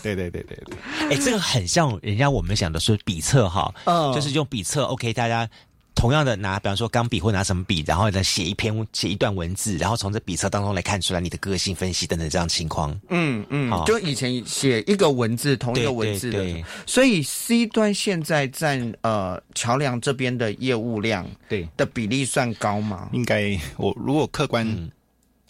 [0.03, 0.75] 对对对对对，
[1.11, 3.73] 哎，这个很像人家我们想的说笔测哈，
[4.13, 5.49] 就是用笔测 OK 大家。
[5.95, 12.99] 同样的拿，比方说钢笔或拿什么笔，然后再写一篇写一段文字，然后从这笔册当中来看出来你的个性分析等等这样情况。
[13.09, 23.09] 嗯嗯，就以前写一个文字，同一个文字的，所以 C 端现在占呃桥梁这边的业务量对的比例算高吗？
[23.13, 24.67] 应该我如果客观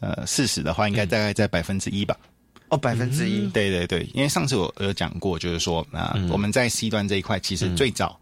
[0.01, 2.17] 呃事实的话，应该大概在百分之一吧。
[2.69, 3.49] 哦，百分之一。
[3.49, 8.21] 对对对，因为上次我有讲过，就是说啊，我们在 C 端这一块其实最早。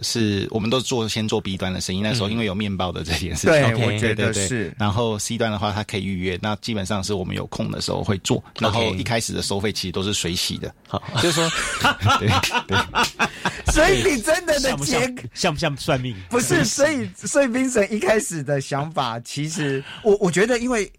[0.00, 4.74] 是我们都做先做 B 端的生意，那时候因为有面包的这件事情，对，我觉得是。
[4.78, 8.42] 然后 C 端的话，它可以预约，那基本上是我们有空的时候会做。
[8.58, 11.50] 然后一开始的收费其实都是水洗的，好， 就是说，
[12.18, 12.28] 对
[12.66, 12.76] 对。
[13.72, 16.14] 所以你真的的钱像不像算命？
[16.28, 20.90] 不是，所以所以冰神一开始的想法，其实我我觉得因为。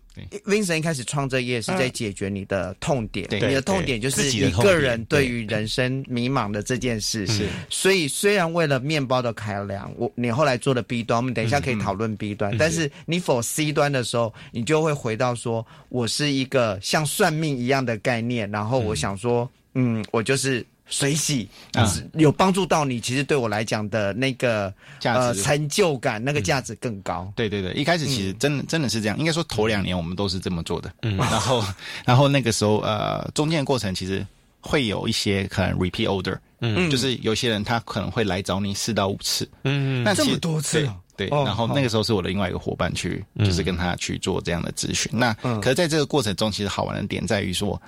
[0.45, 7.25] Vincent 一开始创这业是在解决你的痛点，你的痛点就是你个人对于人生迷茫的这件事。
[7.28, 12.56] 是，所以虽然为了面包的开量，我你后来做了 B 端，我们等一下可以讨论 B 端。
[12.58, 20.65] 但是你 for C 端的时候，你就会回到说，我是一个像算命一样的概念，然后我想说，嗯，我就是。
[20.88, 23.00] 水洗啊，有帮助到你。
[23.00, 27.32] 其实对我来讲的那个价值、成就感，那个价值更高。
[27.36, 29.17] 对对对，一开始其实真的真的是这样。
[29.17, 30.93] 应该说头两年我们都是这么做的。
[31.02, 31.63] 嗯，然后
[32.06, 34.26] 然后那个时候呃，中间的过程其实
[34.62, 39.50] 会有一些可能 repeat order，嗯，就是有些人他可能会来找你四到五次。
[39.63, 45.12] 嗯，那这么多次对，然后那个时候是我的另外一个伙伴去，就是跟他去做这样的咨询。
[45.17, 47.82] 那可是在这个过程中，其实好玩的点在于说，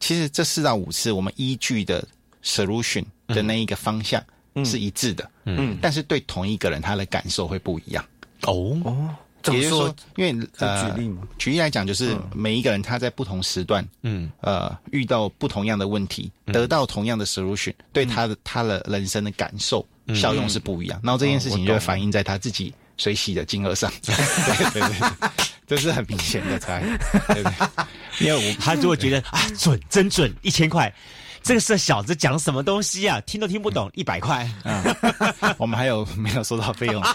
[0.00, 2.02] 其实这四到五次我们依据的。
[2.42, 4.22] Solution 的那一个方向
[4.64, 8.04] 是一致的，嗯，但是对同一个人他的感受会不一样。
[8.42, 8.80] 哦。
[8.84, 9.14] 哦，
[9.52, 21.00] 也就是说，因为呃，举例嘛，举例来讲，就是每一个人他在不同时段，嗯，呃，遇到不同样的问题，得到同样的 solution，对他的他的人生的感受效用是不一样。
[21.04, 24.14] 然后这件事情就会反映在他自己水洗的金额上，对
[24.72, 25.08] 对对，
[25.68, 26.84] 这是很明显的差异，
[27.32, 27.52] 对对？
[28.26, 30.92] 因为我他就会觉得啊，准真准，一千块。
[31.48, 33.18] 这个是小子讲什么东西啊？
[33.22, 34.46] 听都听不懂，一百块。
[35.56, 37.02] 我们还有没有收到费用？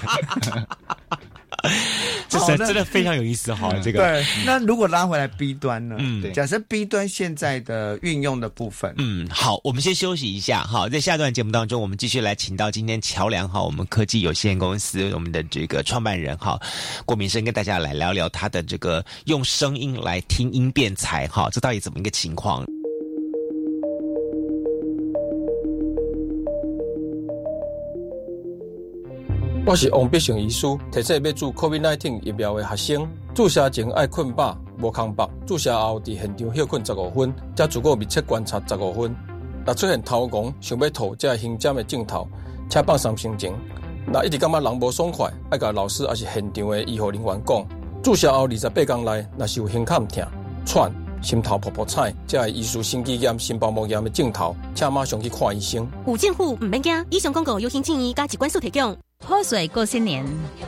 [2.27, 3.71] 这是真的非常有意思哈。
[3.83, 4.25] 这个对。
[4.43, 5.97] 那如果拉回来 B 端呢？
[5.99, 10.89] 嗯，假设 B 端现在的运用的部分，嗯，好，我们先休息一下哈。
[10.89, 16.59] 在下段节目当中，我们继续来请到今天桥梁哈，我们科技有限公司我们的这个创办人哈，
[17.05, 22.65] 郭明生跟大家来聊聊他的这个用声音来听音辨才哈，这到底怎么一个情况？
[29.65, 39.15] 我是王必胜医师，提醒要注 COVID-19 疫苗的学生，注射前爱困饱，无空腹，注射后伫现场休困十五分，再足够密切观察十五分。
[39.65, 42.27] 若出现头晕、想要吐、这胸针的镜头，
[42.69, 43.53] 请放松心情。
[44.11, 47.65] 若一直感觉人无爽快，爱甲老师还是现场的医护人员讲。
[48.03, 50.27] 注射后二十八天内，若是有胸口痛、
[50.65, 55.89] 喘、心头噗噗踩，这系医术心肌炎、心包膜炎的镜头，请马上去看医生。
[56.05, 58.93] 有政府唔免惊，以上广告由行建议加一关数提供。
[59.25, 60.25] 泼水过新年，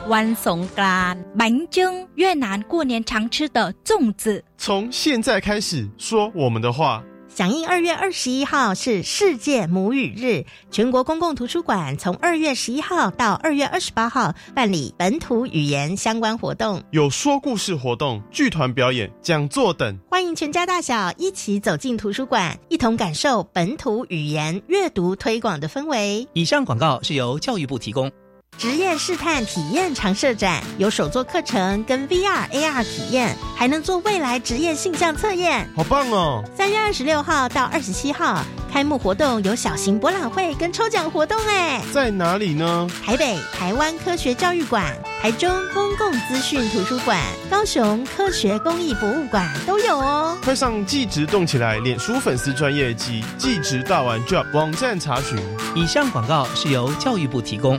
[0.08, 4.42] 万松干，满蒸越南过年常吃的粽子。
[4.56, 7.04] 从现在开始说我们的话。
[7.28, 26.26] 响应二月二十一号是世界母语日，全国公共图书馆从二月十一号到二月二十八号办理本土语言相关活动，有说故事活动、剧团表演、讲座等，欢迎全家大小一起走进图书馆，一同感受本土语言阅读推广的氛围。
[26.32, 28.10] 以上广告是由教育部提供。
[28.58, 36.42] 职业试探体验常设展有手作课程跟 VR AR 体验，还能做未来职业性向测验，好棒哦！
[36.56, 38.42] 三月二十六号到二十七号
[38.72, 42.88] 开幕活动有小型博览会跟抽奖活动，哎，在哪里呢？
[43.04, 44.84] 台北台湾科学教育馆、
[45.20, 50.34] 台中公共资讯图书馆、高雄科学公益博物馆都有哦。
[50.42, 55.38] 快上即职动起来脸书粉丝专业及即职大玩 Job 网站查询。
[55.74, 57.78] 以上广告是由教育部提供。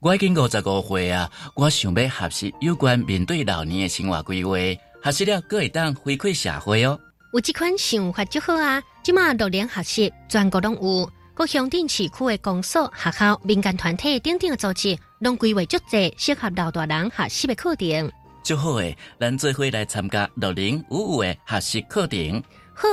[0.00, 4.56] 我已经五十五岁啊，我想要学习有关面对老年的生活规划，
[5.02, 6.96] 学习了可会当回馈社会哦。
[7.32, 8.80] 有这款想法就好啊！
[9.02, 18.12] 即马六年学习全国拢有，各乡镇市区的公所、学校、民间团体等等的组织，拢规划足济适合老大人学习的课程。
[18.44, 22.40] 就好诶，咱做伙来参加六零五五的学习课程。
[22.72, 22.86] 好，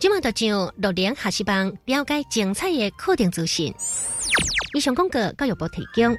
[0.00, 3.72] 即马就上六零学习班了解精彩的课程资讯。
[4.74, 6.18] 以上广告教育部提供。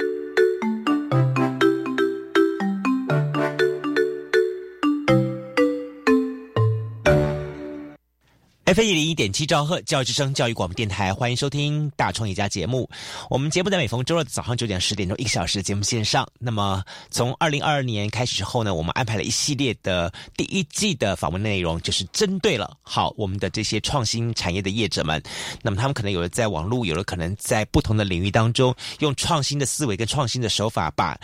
[8.83, 12.89] 一零一点七兆赫教育之声教育广播电台，欢迎收听大创业家节目。
[13.29, 16.27] 我们节目在每逢周二的早上九点十点钟一个小时的节目线上。
[16.39, 25.21] 那么从二零二二年开始之后呢，我们安排了一系列的第一季的访问内容，就是针对了好我们的这些创新产业的业者们。
[25.61, 31.19] 那么他们可能有的在网络，有的可能在不同的领域当中，用创新的思维跟创新的手法把。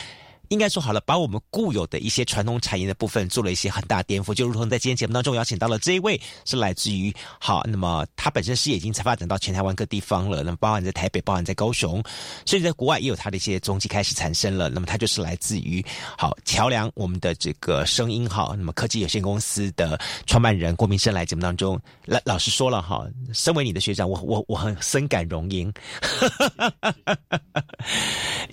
[0.49, 6.57] 应该说好了，把我们固有的一些传统产业的部分做了一些很大颠覆，就如同在今天节目当中邀请到了这一位，是。
[6.57, 12.01] 来自于好，那么他本身事业已经才发展到全台湾各地方了，那么包含在台北，包含在高雄，
[12.47, 14.67] 甚至在国外也有他的一些踪迹开始产生了。
[14.69, 15.17] 那么他就是。
[15.21, 15.83] 来自于
[16.17, 25.73] 好桥梁我们的这个声音哈，那么科技有限公司的创办人郭明生来节目当中，老老实说了哈，身为你的学长，我我我很深感荣幸，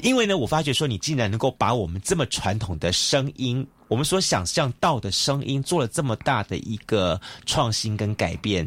[0.02, 1.83] 因为呢，我发觉说你竟然能够把我。
[1.84, 8.66] 我们这么传统的声音，我们所想象到的声音，做了这么大的一个创新跟改变。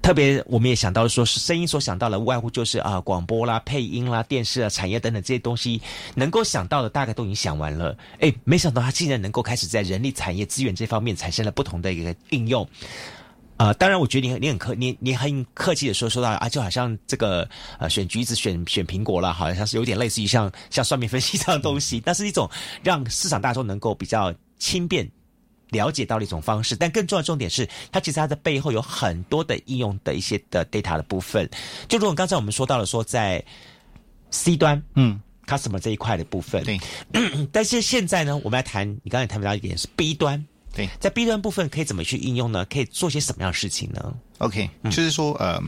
[0.00, 5.82] 特别，我们也想到说，是声音所想到的，无外乎就是啊，广播啦、配音啦、电视啊、产业等等这些东西，
[6.14, 7.96] 能够想到的大概都已经想完了。
[8.20, 12.64] 哎，没想到他竟然能够开始在人力产业资源这方面产生了不同的一个应用。
[13.56, 22.50] 啊，当然，我觉得你你很客，你你很客气的说说到啊，就好像这个呃选橘子选选苹果了，好像是有点类似于像像算命分析这样的东西，但是一种
[22.82, 25.08] 让市场大众能够比较轻便
[25.70, 26.74] 了解到的一种方式。
[26.74, 31.48] 但更重要的重点是，它其实它的背后有很多的应用的一些的 data 的部分。
[31.86, 33.44] 就如果刚才我们说到了说在
[34.30, 36.80] C 端，嗯，customer 这一块的部分，对，
[37.52, 40.44] 但是现在呢，我们来谈你刚才谈到一点是 B 端。
[40.74, 42.64] 对，在 B 端部分可以怎么去应用呢？
[42.64, 45.62] 可以做些什么样的事情呢？OK，就是说，呃，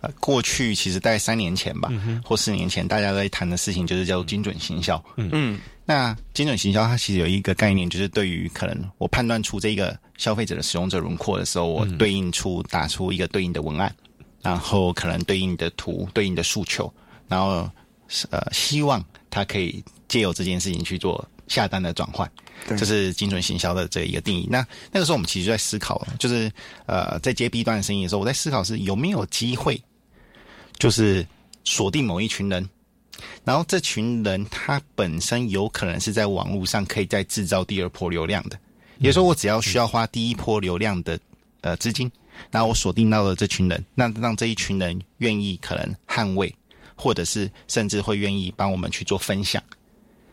[0.00, 1.90] 呃，过去其实大概三年前吧，
[2.24, 5.02] 或四年前，大家在谈的事情就是叫精准行销。
[5.16, 13.94] 嗯嗯，那精准行销它其实有一个概念，就是对于可能我判断出这个消费者的使用者轮廓的时候，我对应出打出一个对应的文案，
[14.40, 16.90] 然后可能对应的图、对应的诉求，
[17.28, 17.68] 然后
[18.30, 21.22] 呃，希望他可以借由这件事情去做。
[21.50, 22.30] 下单的转换，
[22.68, 24.46] 这是精准行销的这一个定义。
[24.50, 26.50] 那那个时候我们其实就在思考，就是
[26.86, 29.82] 呃，在接 B 端生意的时候，我在思考是有没有机会，
[30.78, 31.26] 就是
[31.64, 32.68] 锁定某一群人，
[33.44, 38.58] 然后这群人他本身有可能是在网络上可以再制造第二波流量的，
[38.98, 41.18] 也就是说，我只要需要花第一波流量的
[41.62, 42.10] 呃资金，
[42.50, 46.54] 然后我锁定到了这群人，那让这一群人愿意可能捍卫，
[46.94, 49.62] 或者是甚至会愿意帮我们去做分享。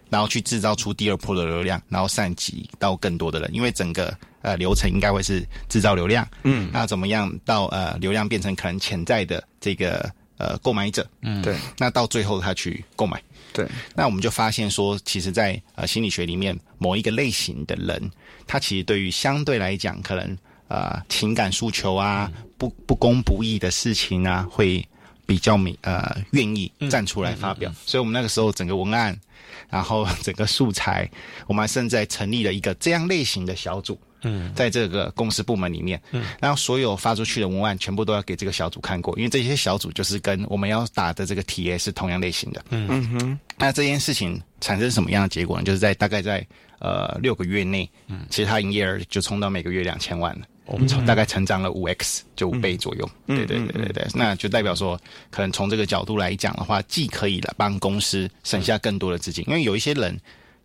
[0.10, 13.22] 然后去制造出第二波的流量，然后散集到更多的人，因为整个呃流程应该会是制造流量，嗯，那怎么样到呃流量变成可能潜在的这个呃购买者，嗯，对，那到最后他去购买，
[13.54, 18.12] 对，那我们就发现说，其实，在呃心理学里面，某一个类型的人，
[18.46, 24.88] 他其实对于相对来讲，可能呃情感诉求啊，不不公不义的事情啊，会
[25.28, 29.16] 比较明呃愿意站出来发表，所以我们那个时候整个文案。
[29.70, 31.10] 然后整个素材，
[31.46, 34.00] 我们甚至成立了一个这样类型的小组。
[34.22, 42.64] 嗯，在这个公司部门里面，嗯，然后所有发出去的文案全部都要给这个小组看过，因为这些小组就是跟我们要打的这个体验是同样类型的。
[42.70, 45.64] 嗯哼，那这件事情产生什么样的结果呢？
[45.64, 46.46] 就是在大概在
[46.80, 50.46] 呃六个月内，嗯，其实他营业额就冲到每个月两千万了。
[50.68, 53.10] 我们从大概成长了五 x，就五倍左右。
[53.26, 55.00] 对对对对对，那就代表说，
[55.30, 60.20] 可能从这个角度来讲的话，既可以来帮公司省下更多的资金，因为有一些人，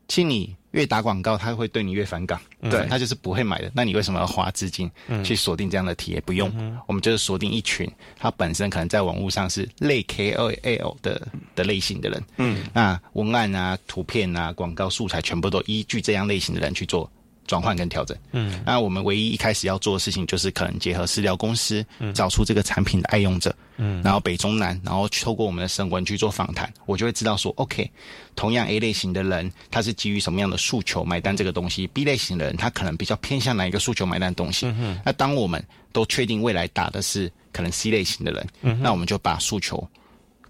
[0.09, 3.71] 其实你越打广告，他会对你越反感，对他就是不会买的。
[3.75, 4.91] 那你为什么要花资金
[5.23, 6.23] 去锁定这样的体验？
[6.25, 6.51] 不用，
[6.87, 7.89] 我们就是锁定一群，
[8.19, 12.23] 他本身可能在网络上是类 KOL 的的类型的人。
[12.39, 17.11] 嗯，那文案啊、图片啊、广告素材全部都依据这样类型的人去做。
[17.53, 21.85] 转换跟调整，嗯，那我们唯一一开始要做的事情就是可能结合饲料公司，
[22.15, 27.91] 找出这个产品的爱用者，嗯，然后北中南，然后透过我们的声纹去做访谈，我就会知道说，OK，
[28.35, 34.65] 同样 A 类型的人，他是基于什么样的诉求买单这个东西；B 类型的人，他可能比较偏向哪一个诉求买单东西。
[34.67, 35.63] 嗯那当我们
[35.93, 39.87] 都确定未来打的是可能 C 类型的人，嗯，那我们就把诉求。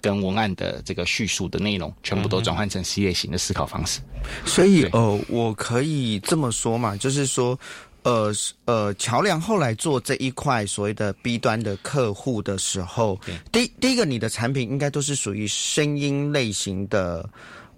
[0.02, 4.00] 跟文案的这个叙述的内容，全部都转换成系列型的思考方式。
[4.44, 7.58] 所以，呃，我可以这么说嘛，就是说，
[8.02, 8.30] 呃
[8.64, 13.18] 呃，桥梁后来做这一块所谓的 B 端的客户的时候，
[13.50, 17.26] 第第一个，你的产品应该都是属于声音类型的，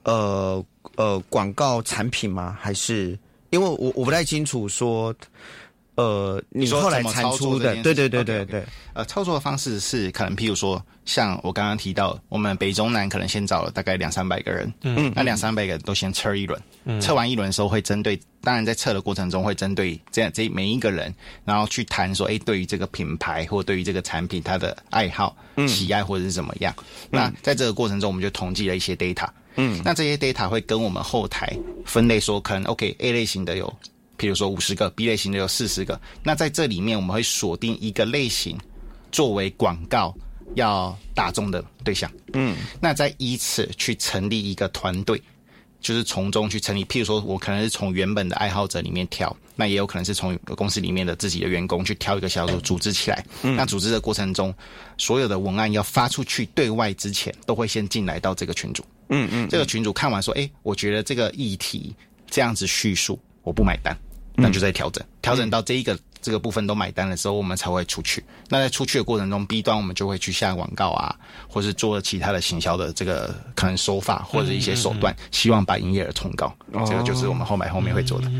[0.04, 0.64] 呃
[0.96, 2.56] 呃，广告产品吗？
[2.58, 3.18] 还是
[3.50, 5.14] 因为我我不太清楚说。
[5.96, 16.60] 呃，你后来产出的，对对对对对，呃，操作的方式是可能，譬如说，像我刚刚提到，我们北中南可能先找了大概两三百个人，嗯，那两三百个人都先测一轮，
[17.00, 25.36] 测完一轮的时候会针对，当然在测的过程中会针对这样这每一个人，然后去谈说，哎，对于这个品牌或对于这个产品，他的爱好、
[25.68, 26.74] 喜爱或者是怎么样，
[27.08, 33.72] 那在这个过程中，我们就统计了一些 data，嗯，那这些 data 会跟我们后台分类说，可能 OK，A 类型的有。
[34.18, 38.58] 譬如说五十个 B 类型的有四十个，那在这里面我们会锁定一个类型
[39.10, 40.14] 作为广告
[40.54, 45.20] 要打中的对象，嗯，那再依此去成立一个团队，
[45.80, 46.84] 就是从中去成立。
[46.84, 53.24] 譬如说我可能是从原本的爱好者里面挑，那也有可能是从公司里面的自己的员工去挑一个小组组织起来。
[53.42, 54.54] 那组织的过程中，
[54.96, 58.84] 所有的文案要发出去对外之前，都会先进来到这个群组。
[59.08, 61.94] 嗯嗯，这个群主看完说，哎，我觉得这个议题
[62.30, 63.18] 这样子叙述。
[63.44, 63.96] 我不买单，
[64.34, 68.24] 那就在调整，调整到这一个这个部分都买单的时候，我们才会出去。
[68.48, 71.14] 那在出去的过程中，B 端我们就会去下广告啊，
[71.46, 76.50] 或是做其他的行销的这个可能手法或者一些手段，希望把营业额冲高。
[76.86, 78.30] 这个就是我们后买后面会做的。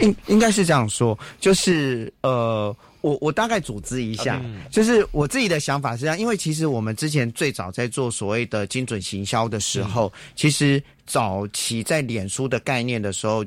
[0.00, 4.42] 应应该是这样说，就是呃，我我大概组织一下，
[4.72, 13.44] 就是我自己的想法是这样，因为其实我们之前最早在做所谓的精准行销的时候，其实早期在脸书的概念的时候。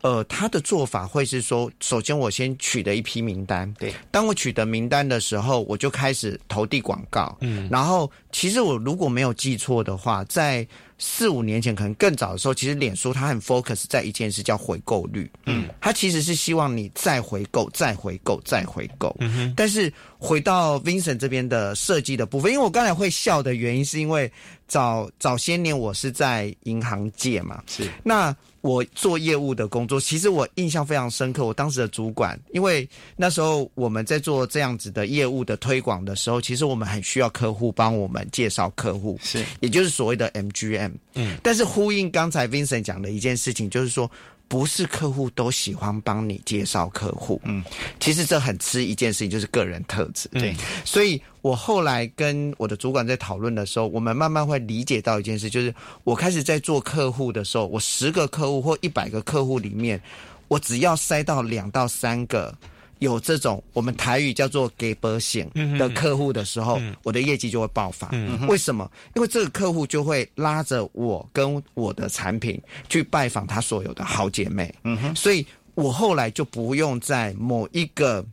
[0.00, 10.66] 呃，他的做法会是说，首先我先取得一批名单，对，当我取得名单的时候，我就开始投递广告，嗯，然后其实我如果没有记错的话，在
[10.98, 24.30] 四五年前，可能更早的时候，其实脸书它很 focus 在一件事叫回购率，嗯，它其实是希望你再回购、再回购、再回购，嗯哼，但是回到 Vincent 这边的设计的部分，因为我刚才会笑的原因，是因为
[24.66, 28.34] 早早些年我是在银行界嘛，是那。
[28.60, 31.46] 我做业务的工作，其实我印象非常深刻。
[31.46, 40.90] 我当时的主管，因为那时候我们在做这样子的业务的推广的时候，其实我们很需要客户帮我们介绍客户，是，也就是所谓的 MGM。
[41.14, 44.10] 嗯，但是呼应刚才 Vincent 讲的一件事情，就是说，
[44.48, 47.62] 不是客户都喜欢帮你介绍客户，嗯，
[48.00, 50.54] 其实这很吃一件事情，就是个人特质，对。
[50.84, 55.72] 所以我后来跟我的主管在讨论的时候，我们慢慢会理解到一件事，就是
[56.02, 60.00] 我开始在做客户的时候，我十个客户或一百个客户里面，
[60.48, 62.52] 我只要塞到两到三个。
[62.98, 68.10] 有这种我们台语叫做给保险的客户的时候，我的业绩就会爆发。
[68.48, 68.90] 为什么？
[69.16, 74.74] 因为这个客户就会拉着我跟我的产品去拜访他所有的好姐妹。
[75.14, 78.24] 所以我后来就不用在某一个。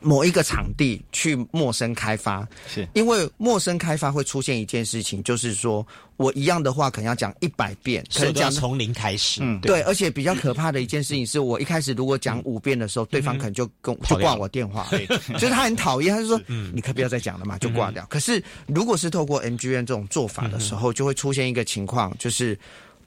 [0.00, 2.86] 某一个场地去陌生开发，是。
[2.94, 5.86] 因为陌生开发会出现一件事情，就是说
[6.16, 9.40] 我一样的话可能要讲一百遍，可能讲从零开始。
[9.42, 14.88] 嗯，对，而且比较可怕的一件事情是我一开始如果讲五遍的时候，对方可能就跟就挂我电话，
[15.34, 18.06] 就是他很讨厌，他就说嗯你可不要再讲了嘛，就挂掉。
[18.08, 22.58] 可是如果是透过 MGN 这种做法的时候，就会出现一个情况，就是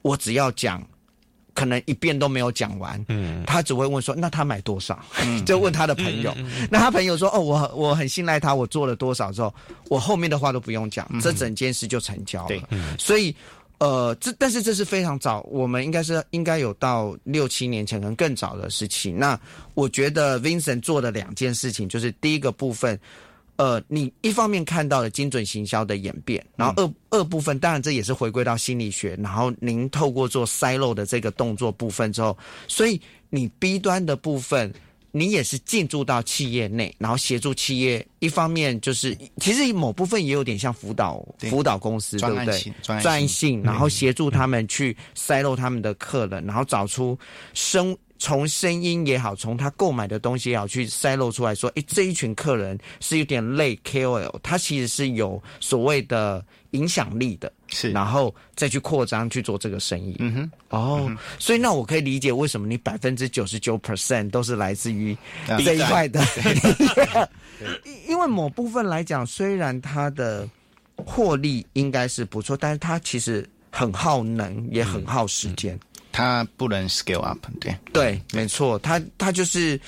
[0.02, 0.86] 我只要讲。
[1.54, 4.98] 可能一遍都没有讲完，嗯，他只会问说：“那他买多少？”
[5.44, 6.34] 就问他的朋友。
[6.70, 9.54] 那他朋友说：“哦，我我很信赖他，我做了多少之后，
[9.88, 13.34] 我后面的话都不用讲，这整件事就成交了。”所以，
[13.78, 19.18] 呃，这但是这是非常早，我们应该是应该有到六七年前，可能更早的事情。
[19.18, 19.38] 那
[19.74, 22.98] 我觉得 Vincent 做的两件事情，就是第一个部分。
[23.62, 32.36] 呃，你一方面看到了精准行销的演变，然后二二部分，当然这也是回归到心理学，然后您透过做筛漏的这个动作部分之后，
[32.66, 33.00] 所以
[33.30, 34.74] 你 B 端的部分，
[35.12, 42.72] 你也是进驻到企业内，然后协助企业，一方面就是其实某部分也有点像辅导辅导公司，对不对？
[43.00, 47.16] 专性，然后协助他们去筛漏他们的客人，然后找出
[47.54, 47.96] 生。
[48.22, 60.14] 从声音也好，从他购买的东西也好，去筛漏出来说，哎，这一群客人是有点累 KOL，他其实是有所谓的影响力的，是，然后再去扩张去做这个生意。
[60.20, 65.18] 嗯哼，哦，所以那我可以理解为什么你百分之九十九 percent 都是来自于
[65.64, 66.24] 这一块的，
[68.06, 70.48] 因为某部分来讲，虽然它的
[70.94, 75.76] 获利应该是不错，但是它其实很耗能，也很耗时间。
[76.12, 79.80] 它不能 scale up，对对，没错，它它就是，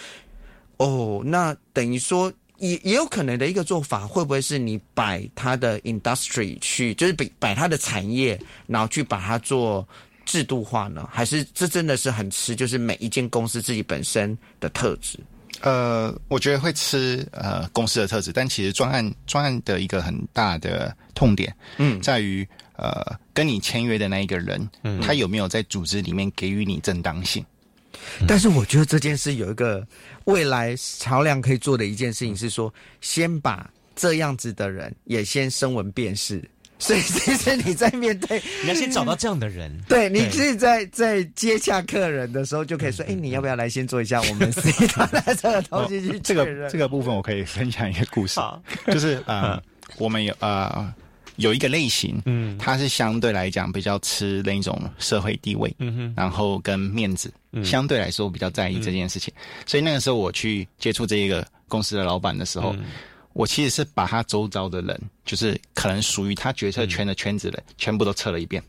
[0.78, 9.86] 哦，那等于说也也有可能的一个做法，会不会是你摆它的 industry 去，就是摆摆它的产业，然后去把它做
[10.24, 11.06] 制度化呢？
[11.12, 15.18] 还是这真的是很吃，就是每一间公司自己本身的特质？
[15.60, 22.48] 呃，我觉得会吃呃公司的特质，但其实专案专案的一个很大的痛点，嗯，在于。
[22.76, 24.68] 呃，跟你签约的那一个人，
[25.02, 27.44] 他有没有在组织里面给予你正当性？
[28.26, 29.86] 但是我觉得这件事有一个
[30.24, 36.42] 未来桥梁可以做的一件事情是说，先把这样子的人也先声闻辨识。
[36.76, 39.72] 所以其实你在面对， 你要先找到这样的人。
[39.88, 48.40] 对，你可以在在接洽客人的时候就可以说：“哎，你要不要来先做一下我们 C 端的这个东西去这个这个部分我可以分享一个故事，
[48.88, 49.62] 就是呃，
[49.98, 50.92] 我们有呃。
[51.36, 57.64] 有一个类型，嗯，它是相对来讲比较吃那种社会地位，嗯哼，然后跟面子，嗯。
[57.64, 59.32] 相对来说比较在意这件事情。
[59.66, 62.74] 所以那个时候我去接触这一个公司的老板的时候，
[63.32, 68.62] 我其实是把他周遭的人，就是可能属于他决策圈的圈子的，全部都测了一遍。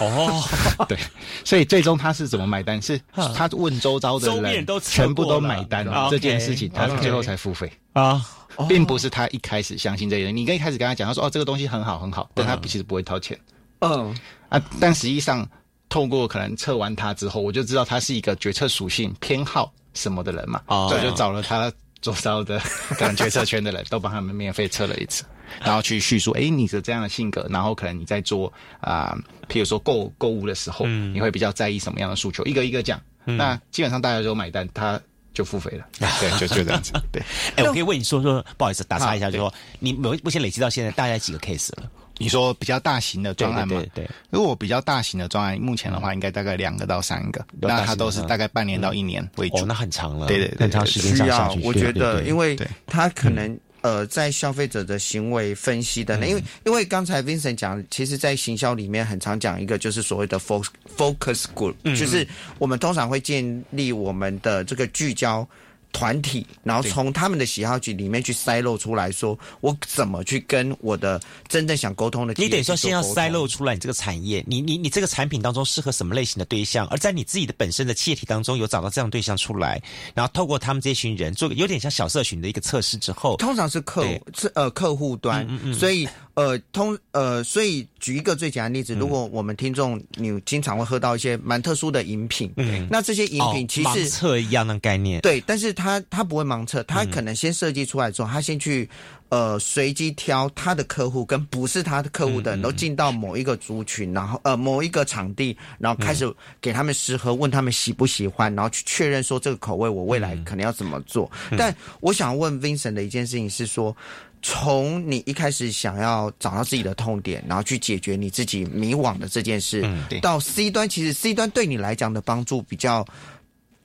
[0.00, 0.42] 哦，
[0.88, 0.98] 对，
[1.44, 2.80] 所以最终他是怎么买单？
[2.80, 3.00] 是
[3.34, 6.08] 他问周遭的人，全部都买单了。
[6.10, 7.72] 这件事情，他最后才付费。
[7.92, 8.24] 啊。
[8.68, 13.38] 并不是他一开始相信这个，你跟一开始跟他讲，他说哦，这个东西很好很好，但他其实不会掏钱。
[13.80, 14.12] 嗯。
[14.48, 15.48] 啊，但实际上
[15.88, 22.58] 透过可能测完他之后，我就知道他是一个决策属性偏好什么的人嘛，所以就找了他周遭的
[22.90, 25.24] 可能决策圈的人都帮他们免费测了一次，
[25.60, 29.16] 然后去叙述，哎，你是这样的性格，然后可能你在做啊，
[29.48, 35.00] 譬如说购购物的时候，你会比较在意什么样的诉求，一个一个讲，那基本上大家都买单，他。
[35.34, 35.86] 就付费了，
[36.18, 36.92] 对，就就这样子。
[37.12, 37.22] 对，
[37.54, 41.88] 哎，我可以问你说说，不好意思，打岔一下，就说你目目前累积到现在大概几个 case 了？
[42.16, 43.80] 你说比较大型的专案吗？
[43.94, 51.56] 对，如果比较大型的专案，目前的话应该大概两个到三个，那它都是大概半年到一年为主，那很长了，对对，很长时间需要。
[51.62, 53.56] 我觉得，因为它可能。
[53.80, 60.66] 呃，在消费者的行为分析的，因为因为刚才 Vincent 讲，其实，在行销里面很常讲一个，就是所谓的 focus
[60.96, 62.26] focus group，就是
[62.58, 65.48] 我们通常会建立我们的这个聚焦
[65.92, 79.80] 团体，然后从他们的喜好去里面去筛漏出来说，我怎么去跟我的真正想沟通的，你等于说先要筛漏出来你这个产业，你你你这个产品当中适合什么类型的对象，而在你自己的本身的企业体当中有找到这样对象出来，
[80.14, 98.90] 然后透过他们这群人做个有点像小社群的一个测试之后，通常是客是呃客户端，所以呃通呃所以举一个最简单的例子，如果我们听众你经常会喝到一些蛮特殊的饮品，嗯，那这些饮品其实测一样的概念，对，但是它他不会盲测，他可能先设计出来之后，他先去
[99.28, 106.28] 呃随机挑他的客户跟不是他的客户的人都进到某一个族群，然后呃某一个场地，然后开始
[106.60, 111.30] 给他们试喝，问他们喜不喜欢，然后去确认说这个口味我未来可能要怎么做。
[111.56, 113.96] 但我想问 Vincent 的一件事情是说，
[114.42, 119.88] 从你一开始想要找到自己的痛点，然后去解决你自己迷惘的这件事，
[120.20, 123.06] 到 C 端，其实 C 端对你来讲的帮助比较。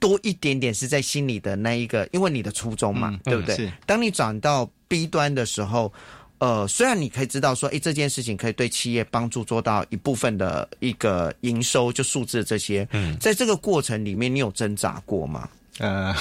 [0.04, 3.72] 多一点点是在心里的那一个，因为你的初衷嘛，对不对？
[3.86, 5.93] 当你转到 B 端的时候，
[6.39, 12.86] 呃，虽然你可以知道说，哎，这件事情可以对企业帮助做到一部分的一个营收，就数字这些。
[12.91, 15.47] 嗯，在这个过程里面，你有挣扎过吗？
[15.78, 16.14] 呃，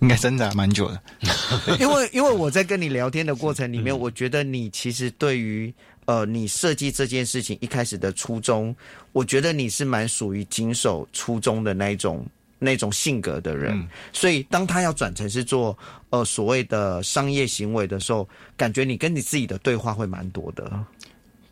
[0.00, 1.00] 应该挣扎蛮久的，
[1.78, 5.72] 因为因为我在跟你聊天的过程里面，我觉得你其实对于
[6.06, 8.74] 呃，你设计这件事情一开始的初衷，
[9.12, 12.26] 我觉得你是蛮属于谨守初衷的那一种。
[12.62, 15.76] 那种性格的人，所以当他要转成是做
[16.10, 20.70] 呃所谓的商业行为的时候，感觉你跟你自己的对话会蛮多的。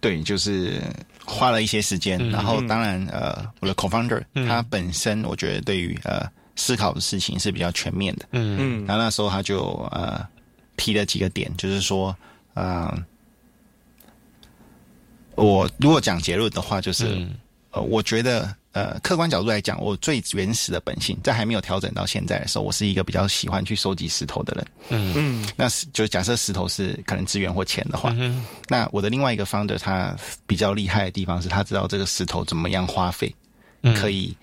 [0.00, 0.80] 对，就是
[1.24, 8.26] 花了一些时间，然后当然呃，我的 co-founder 他本身我觉得对于呃思考的事情是比较全面的。
[8.32, 10.24] 嗯嗯，然后那时候他就呃
[10.76, 12.14] 提了几个点，就是说
[12.52, 12.94] 呃，
[15.36, 17.26] 我如果讲结论的话，就是
[17.70, 18.54] 呃，我觉得。
[18.78, 24.66] 呃，客观角度来讲，我最原始的本性，在还没有调整到现在的时候，我是一个比较喜欢去收集石头的人。
[24.90, 25.14] 嗯。
[25.16, 30.16] 嗯，那是就假设石头是可能资源或钱的话，嗯那我的另外一个 founder 他
[30.46, 33.34] 比较厉害的地方是他知道这个石头怎么样花费，
[33.96, 34.36] 可以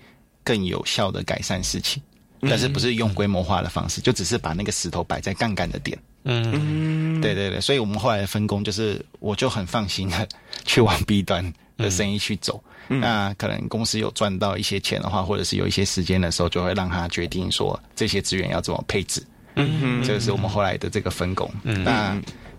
[0.44, 2.02] 更有效的改善事情，
[2.42, 5.98] 但是不是用规模化的方式，就只是把那个石头摆在杠杆的点。
[6.24, 10.28] 嗯，对对对，所以我们后来的分工就是，我就很放心的
[10.66, 12.62] 去往 B 端的生意去走。
[12.88, 19.22] 那可能公司有赚到一些钱的话，或者是有一些时间的时候，就会让他决定说这些资源要怎么配置。
[19.56, 21.50] 嗯嗯，这个是我们后来的这个分工。
[21.64, 22.16] 嗯，那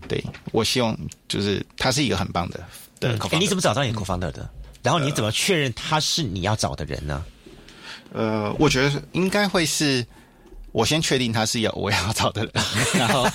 [0.07, 0.97] 对我希望
[1.27, 2.59] 就是他是一个很棒的
[2.99, 3.17] 的。
[3.31, 4.49] 哎，你怎么找到你 co-founder 的？
[4.83, 7.23] 然后你怎么确认他是你要找的人呢？
[8.13, 10.05] 呃，我觉得应该会是。
[10.71, 12.51] 我先确定他是要我要找的人，
[12.93, 13.27] 然后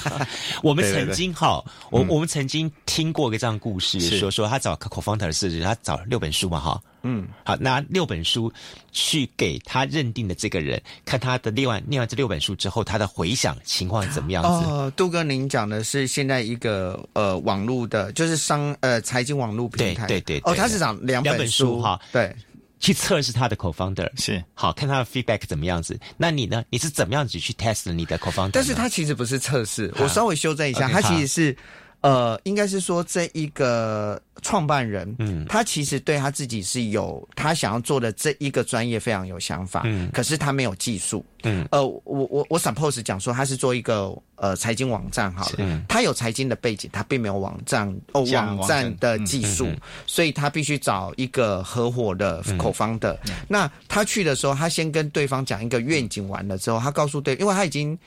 [0.63, 8.53] 我们曾经哈，我我们曾经听过一个这样故事，说说他找 co-founder 的是他找六本书嘛哈，嗯，好拿六本书
[8.93, 14.49] 去给他认定的这个人看他的另外另外这六本书之后他的回想情况怎么样子？
[14.69, 22.35] 哦，杜哥，您讲的是现在一个呃网络的，就是商呃财经网络平台，对对对，哦，他是讲两本书哈，对。
[22.83, 25.99] 去测试他的 co-founder 是好看他的 feedback 怎么样子？
[26.19, 26.63] 那你呢？
[26.69, 28.51] 你是怎么样子去 test 你的 co-founder？
[28.53, 31.57] 但是他其实不是测试，我稍微修正一下，他其实是。
[32.03, 48.83] 呃，应该是说这一个创办人，嗯，他其实对他自己是有他想要做的这一个专业非常有想法，嗯，可是他没有技术，嗯，呃，我我我 suppose 讲说他是做一个呃财经网站好了，他有财经的背景，他并没有网站哦网站。
[48.99, 49.69] 的技术，
[50.07, 53.19] 所以他必须找一个合伙的口方的。
[53.49, 57.99] 那他去的时候，他先跟对方讲一个愿景，完了之后，他告诉对，因为他已经。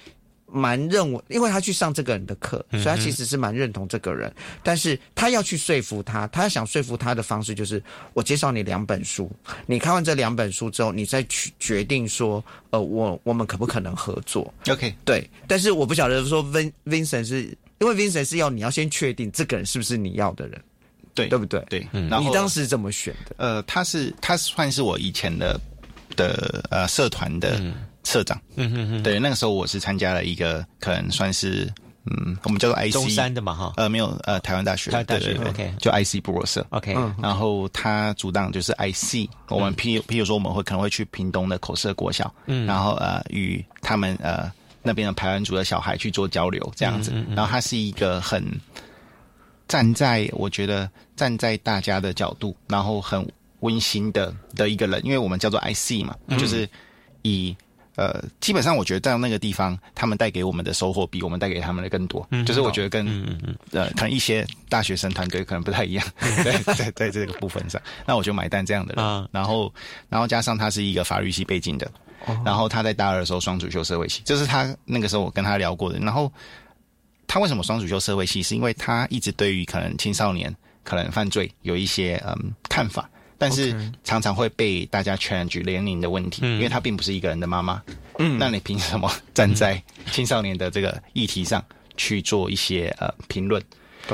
[0.55, 4.33] 蛮认为，因为他去上这个人的课，所以他其实是蛮认同这个人。
[4.63, 7.83] 但是他要去说服他，他想说服他的方式就是：
[8.13, 9.29] 我介绍你两本书，
[9.65, 15.29] 你看完这两本书之后，你再去决定说，呃，我我们可不可能合作？OK，对。
[15.45, 17.43] 但是我不晓得说，Vin Vincent 是
[17.79, 20.63] 因为 Vincent 是要你要先确定这个人是不是你要的人，
[21.13, 21.59] 对对不对？
[21.69, 21.85] 对。
[21.91, 23.35] 然后你当时怎么选的？
[23.37, 25.59] 呃，他是他算是我以前的
[26.15, 27.61] 的呃社团的。
[28.05, 31.67] 社长，嗯嗯嗯，对，那个时候我是参加了一个，可能算是，
[32.05, 44.51] 嗯，我们叫做 IC 中山的嘛哈，呃，没有，呃，台湾大学，台湾大学，OK，就 IC 部落社，OK，然后他主档就是 IC，我们譬譬如说我们会可能会去屏东的口社国小，嗯，然后呃与他们呃
[44.83, 48.45] 那边的排湾族的小孩去做交流这样子，然后他是一个很
[49.67, 53.27] 站在我觉得站在大家的角度，然后很
[53.61, 56.69] 温馨的的一个人，因为我们叫做 IC 嘛，就是
[57.23, 57.55] 以。
[57.95, 62.27] 呃，基本上我觉得在那个地方，他们带给我们的收获比我们带给他们的更多。
[62.31, 66.05] 嗯，就是我觉得跟嗯嗯嗯呃，可能一些大学生团队可能不太一样。
[66.43, 69.27] 在在，在这个部分上，那我就买单这样的人。
[69.31, 69.73] 然后
[70.09, 71.89] 然后加上他是一个法律系背景的，
[72.43, 75.97] 然后他在大二的时候双主修社会系，就是他那个时候我跟他聊过的。
[75.99, 76.31] 然后
[77.27, 78.43] 他为什么双主修社会系？
[78.43, 83.09] 是因为他一直对于可能青少年可能犯罪有一些嗯看法。
[83.37, 87.81] 但是常常会被大家 challenge 年龄的问题，因为她并不是一个人的妈妈。
[88.17, 89.81] 嗯，那你凭什么站在
[90.11, 91.63] 青少年的这个议题上
[91.97, 93.61] 去做一些呃评论？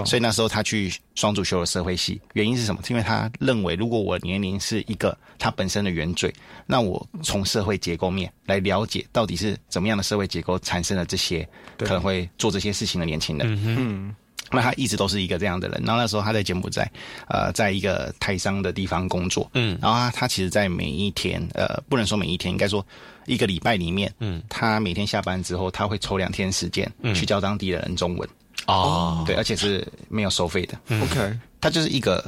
[0.06, 2.82] 所以那时候他去双主修了社会系，原因是什么？
[2.82, 6.34] 是因为他认为，如果我年龄是一个他本身的原罪，
[6.66, 11.46] 那我从社会结构面来了解到底是怎么样的社会结构产生了这些
[11.78, 13.60] 可能会做这些事情的年轻人。
[13.66, 14.16] 嗯。
[14.52, 16.90] 那他一直都是一个这样的人，然后那时候他在柬埔寨，
[17.28, 22.86] 呃，在一个台商的地方工作，嗯，然后他他其实，在每一天，呃，不能说每一天，应该说
[23.28, 28.30] 一个礼拜里面，嗯，他每天下班之后，他会抽两天时间，嗯，去教当地的人中文，
[28.68, 32.24] 哦，对，而且是没有收费的，OK，他就是一个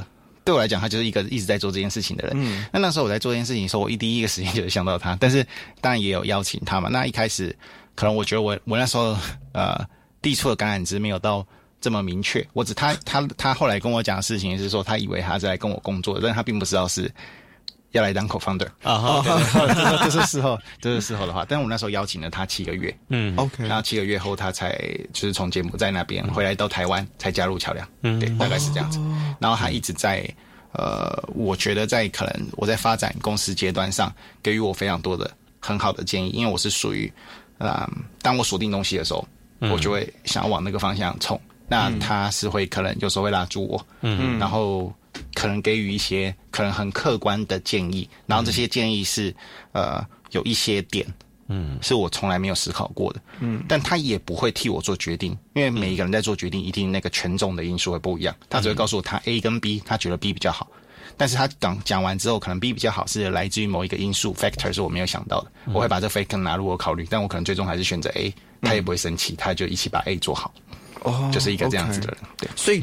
[0.45, 5.45] 对我来讲，他就是一个一直在做这件事情的人，嗯，那那时候我在做这件事情的时候，我一第一个时间就是想到他，但是
[5.81, 7.53] 当然也有邀请他嘛，那一开始
[7.95, 9.17] 可能我觉得我我那时候
[9.51, 9.85] 呃
[10.21, 11.45] 递出的橄榄枝没有到。
[11.83, 17.11] 这么明确，我只他他他后来跟我讲的事情是说，他以为他在跟我工作，但他并不知道是
[17.91, 19.21] 要来当 co-founder 啊，
[20.01, 21.45] 这是事后， 这是事后的话。
[21.45, 24.79] 但是我那时候邀请了他七个月，嗯，OK，然后七个月后他才
[25.11, 28.97] 就是从柬埔寨那边回来到台湾才加入桥梁，嗯，对，大概是这样子。
[29.37, 30.25] 然后他一直在
[30.71, 34.09] 呃，我觉得在可能我在发展公司阶段上
[34.41, 35.29] 给予我非常多的
[35.59, 37.11] 很好的建议，因为我是属于
[37.57, 39.27] 啊，当我锁定东西的时候，
[39.59, 41.37] 我就会想要往那个方向冲。
[41.67, 44.93] 那他是会可能有时候会拉住我，嗯，然后
[45.33, 49.33] 可能给予一些可能很客观的建议，然后这些建议是
[49.71, 51.05] 呃有一些点，
[51.47, 60.69] 嗯，是我从来没有思考过的，嗯，但他也不会替我做决定，因为每一个人在做决定，一定那个权重的因素会不一样，他只会告诉我他 A 跟 B，他觉得 B 比较好，
[61.17, 70.53] 但是他讲讲完之后，可能 B 比较好是来自于某一个因素 factor 是我没有想到的，我会把这 factor 拿入我考虑，但我可能最终还是选择 A，他也不会生气，他就一起把 A 做好。
[71.03, 72.81] 哦，就是一个这样子的人，对，所以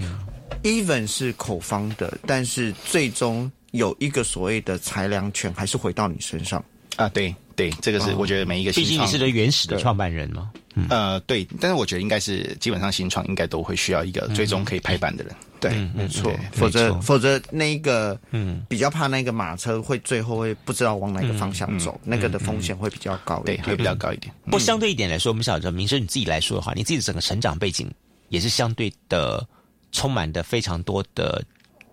[0.63, 6.63] even 是口方的，但是最终有一个所谓的裁量权，还是回到你身上。
[6.97, 7.09] 啊？
[7.11, 10.51] 对对，这个是我觉得每一个，毕竟你是个原始的创办人嘛。
[10.89, 18.65] 呃，对，但是我觉得应该是基本上新创应该都会需要一个最终可以拍板的人，对，没错，否则否则那个嗯。
[18.69, 24.33] 比较怕那个马车会最后会不知道往哪个方向走，那个的风险会比较高，对，会比较高一点。
[24.45, 27.91] 不过相对一点来说，我们晓得明生你自己来说的话，你自己的整个成长背景
[28.31, 29.47] 也是相对的
[29.93, 31.45] 充满的非常多的。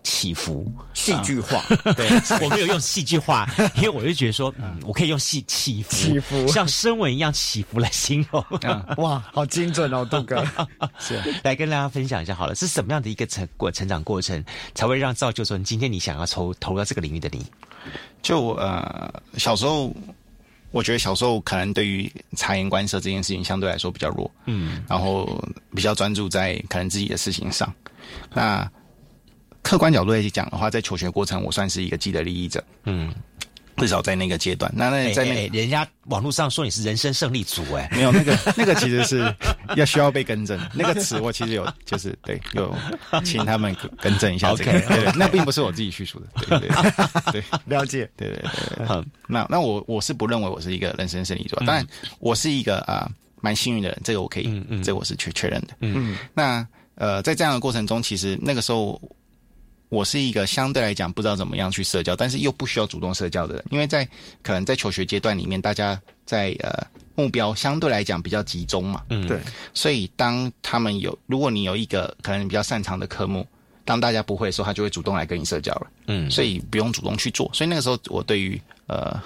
[0.04, 0.64] 起伏，
[0.94, 1.62] 戏剧化。
[1.94, 2.08] 对，
[2.42, 8.42] 我没有用戏剧化，因为我就觉得说，嗯，我可以用戏起伏，起伏像声纹一样起伏来形容。
[8.96, 10.42] 哇，好精准哦，杜哥。
[10.98, 14.42] 是，来跟大家分享一下好了，是什么样的一个成过成长过程，
[14.74, 17.44] 才会让造就说，今天你想要投投入到这个领域的你？
[18.22, 19.94] 就呃，小时候，
[20.70, 25.42] 我觉得小时候可能对于察言观色这件事情相对来说比较弱，嗯，然后
[25.74, 27.72] 比较专注在可能自己的事情上，
[28.32, 28.70] 那。
[29.60, 32.64] 客观角度来讲的话，在求学过程，我算是一个既得利益者。
[32.84, 33.12] 嗯，
[33.78, 34.72] 至少在那个阶段。
[34.74, 39.34] 那那在那，人家网络上说你是人生胜利组，哎，没有那个那个其实是
[39.76, 40.58] 要需要被更正。
[40.74, 42.74] 那个词我其实有，就是对，有
[43.24, 44.50] 请他们更正一下。
[44.52, 46.26] OK，对，那并不是我自己叙述的。
[46.46, 46.68] 对对
[47.32, 48.10] 对，了解。
[48.16, 48.44] 对对
[48.76, 49.04] 对，好。
[49.26, 51.86] 那那我我是不认为我是一个人生胜利组，当然
[52.18, 53.10] 我是一个啊
[53.40, 55.68] 蛮幸运的人，这个我可以，嗯嗯，这我是确确认的。
[55.80, 59.00] 嗯，那呃，在这样的过程中，其实那个时候。
[59.88, 64.06] 我是一个相对来讲不知道怎么样去社交，但是又不需要主动社交的人，因为在
[64.42, 69.40] 可能在求学阶段里面，大家在呃目标相对来讲比较集中嘛，嗯，对，
[69.72, 73.46] 所以当他们有，如果你有一个可能比较擅长的科目，
[73.84, 79.18] 当大家不会的时候，他就会主动来跟你社交了，嗯，所以不用主动去做，所以那个时候我对于呃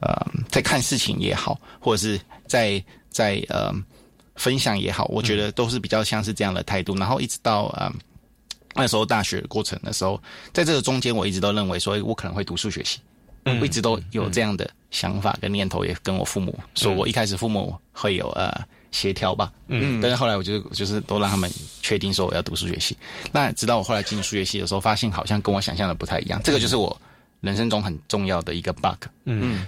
[0.00, 0.14] 呃
[0.50, 3.72] 在看事情也好，或者是在在呃
[4.36, 7.90] 分享也好，我觉得都是比较像是这样的态度，然后一直到啊。
[8.74, 10.20] 那时候大学过程的时候，
[10.52, 13.00] 在这个中间，我一直都认为说，我可能会读数学系，
[13.44, 18.52] 我一直都有这样的想法跟念头，也跟我父母说，我一开始父母会有呃
[18.90, 21.50] 协调吧，嗯，但是后来我就就是都让他们
[21.82, 22.96] 确定说我要读数学系。
[23.30, 26.96] 那直到我后来进入数学系的时候，发现好像跟我想象的不太一样，这个就是我
[27.40, 29.66] 人生中很重要的一个 bug，嗯。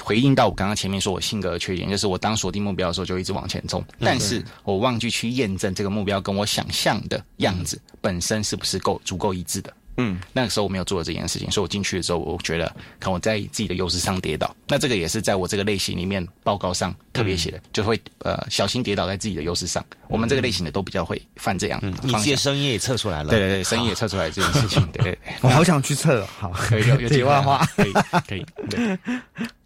[0.00, 9.72] 回应到我刚刚前面说我性格的缺点，就是我当锁定目标的时候就一直往前冲，但是我忘记去验证这个目标跟我想象的样子本身是不是够足够一致的。
[9.98, 12.66] 嗯，那个时候我没有做这件事情，所以我进去的时候，我觉得
[12.98, 14.56] 可能我在自己的优势上跌倒。
[14.66, 19.84] 那这个也是在我这个类型里面报告上特别写的，就会呃小心跌倒在自己的优势上。
[20.08, 21.78] 我们这个类型的都比较会犯这样。
[21.82, 23.28] 嗯，你自己的声音也测出来了。
[23.28, 24.82] 对对对，声音也测出来这件事情。
[24.92, 26.24] 对， 我好想去测。
[26.38, 27.92] 好，可以有有 题外话，可以
[28.26, 28.46] 可以。
[28.70, 28.98] 对。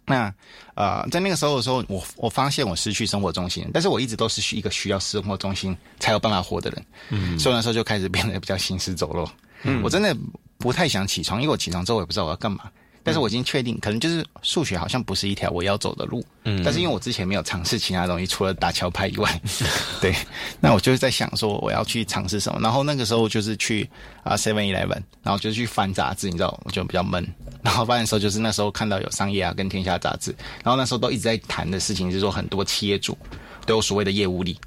[0.07, 0.33] 那
[0.73, 6.85] 呃，在那个时候的时候，我我发现我失去生活中心，但是我一直都是一个需要生活中心才有办法活的人。
[7.09, 9.29] 嗯，所以那时候就开始变得比较行尸走肉。
[9.63, 10.15] 嗯，我真的
[10.57, 12.71] 不太想起床，因为我起床之后我也不知道我要干嘛。
[13.07, 16.21] 但是我已经确定，可能就是数学好像不是一条我要走的路。
[16.43, 19.41] 嗯，但是因为我之前没有尝试其他东西，除了打桥牌以外，
[20.01, 20.13] 对，
[20.59, 22.59] 那我就是在想说我要去尝试什么。
[22.61, 23.89] 然后那个时候就是去
[24.23, 27.25] 啊 Seven Eleven，然后就去翻杂志，你知道，我就比较闷。
[27.63, 33.17] 然后翻的时候就是那时候看到有商业啊跟天下杂志，然后那时候都一直在谈的事情是说很多企业主
[33.65, 34.59] 都有所谓的业务力。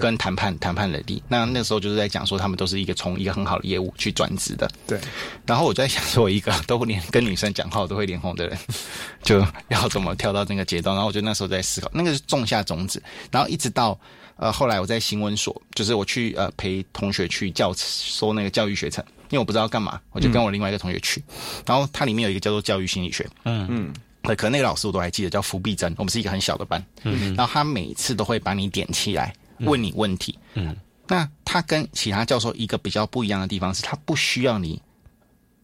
[0.00, 4.70] 跟谈判谈判能力，那那时候就是在讲说，他们都是一个从一个很好的业务去转职的。
[4.86, 5.00] 对。
[5.46, 8.58] 然后我在想说，一个都连跟女生讲话我都会脸红的人，
[9.22, 10.94] 就要怎么跳到那个阶段？
[10.94, 13.02] 然后我就那时候在思考，那个是种下种子。
[13.30, 13.98] 然后一直到
[14.36, 21.22] 呃后来我在新闻所，就是我去呃陪同学去教说那个教育学程，因为我不知道干嘛，我就跟我另外一个同学去。
[21.64, 23.28] 然后它里面有一个叫做教育心理学。
[23.44, 23.94] 嗯嗯。
[24.36, 25.94] 可能那个老师我都还记得，叫福碧珍。
[25.96, 26.84] 我们是一个很小的班。
[27.04, 27.32] 嗯。
[27.36, 29.32] 然后他每次都会把你点起来。
[29.60, 30.76] 问你问题，嗯，
[31.06, 34.80] 那他跟其他教授一个比较不一样的地方是，他不需要你，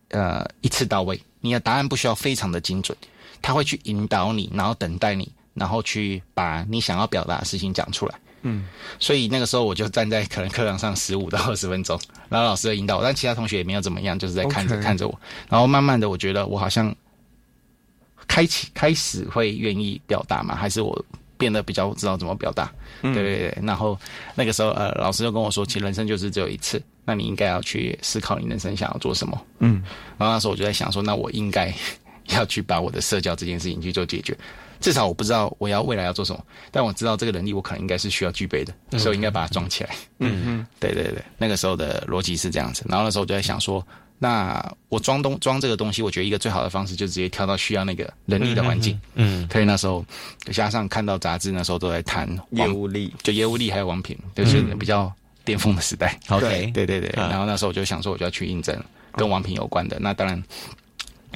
[0.09, 2.97] 呃，一次到位，你的答案不需要非常的精准，
[3.41, 8.67] 他会去引导你，然后等待你，然后去把你想要表达的事情讲出来，嗯，
[8.99, 16.95] 所以那个时候我就站在可能课堂上十五到二十分钟，然后老师的引导，但其他同学也没有怎么样，就是在看着看着我，然后慢慢的我觉得我好像
[18.27, 21.05] 开启开始会愿意表达嘛，还是我。
[21.43, 22.73] 变得比较知道怎么表达，
[23.03, 23.59] 对对对。
[23.65, 23.99] 然后
[24.37, 29.45] 那个时候，呃，老师就跟我说，其实人生就是只有一次，那你应该要去思考你人生想要做什么。
[29.59, 29.83] 嗯。
[30.17, 31.75] 然后那时候我就在想说，那我应该
[32.29, 34.39] 要去把我的社交这件事情去做解决。
[34.79, 39.91] 至少我不知道我要未来要做什么，但我知道这个能力我可能应该是需要具备的，所以我应该把它装起来。
[40.21, 40.67] 嗯嗯。
[40.79, 42.85] 对对对，那个时候的逻辑是这样子。
[42.89, 43.85] 然后那时候我就在想说。
[44.23, 48.97] 那我装东装这个东西，我觉得一个最好的方式就直接跳到需要那个能力的环境。
[49.17, 50.07] 嗯，所以那时候
[50.53, 55.13] 加上看到杂志，那时候都在谈业务力，就业务力还有王品，就是比较
[55.45, 56.17] 巅峰的时代。
[56.29, 57.11] OK，对对对。
[57.17, 58.81] 然后那时候我就想说，我就要去应征
[59.17, 59.99] 跟王品有关的。
[59.99, 60.41] 那当然，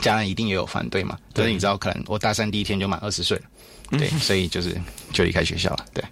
[0.00, 1.18] 家人一定也有反对嘛。
[1.32, 4.80] 但是你知道，可能我大三第一天就满二十岁了，对，所以就是
[5.12, 5.84] 就离开学校了。
[5.92, 6.04] 对，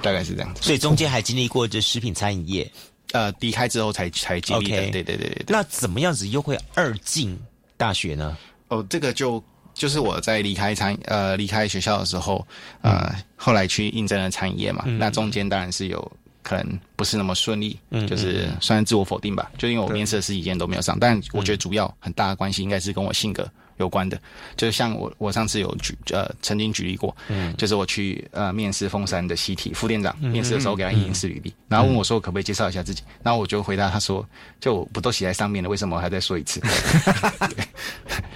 [0.00, 0.62] 大概是这样子。
[0.62, 2.72] 所以中间还经历过这食品餐饮业。
[3.14, 5.44] 呃，离开之后才才经历的，对对对对。
[5.46, 7.38] 那怎么样子又会二进
[7.76, 8.36] 大学呢？
[8.66, 9.40] 哦，这个就
[9.72, 12.44] 就是我在离开餐呃离开学校的时候，
[12.82, 14.84] 呃，后来去应征了餐饮业嘛。
[14.98, 16.12] 那中间当然是有
[16.42, 19.48] 可能不是那么顺利，嗯就是算是自我否定吧。
[19.56, 23.48] 就因为我面试的十几件都没有上，但我觉得主要很大的关系应该是跟我性格。
[23.78, 24.20] 有关的，
[24.56, 34.26] 就是像我，我上次有举呃，曾经举例过，嗯，就是我去呃面试凤山的西体副店长，面试的时候给他一零四履历，然后问我说可不可以介绍一下自己，然后我就回答他说，
[34.60, 36.60] 就我不都写在上面了，为什么我还再说一次？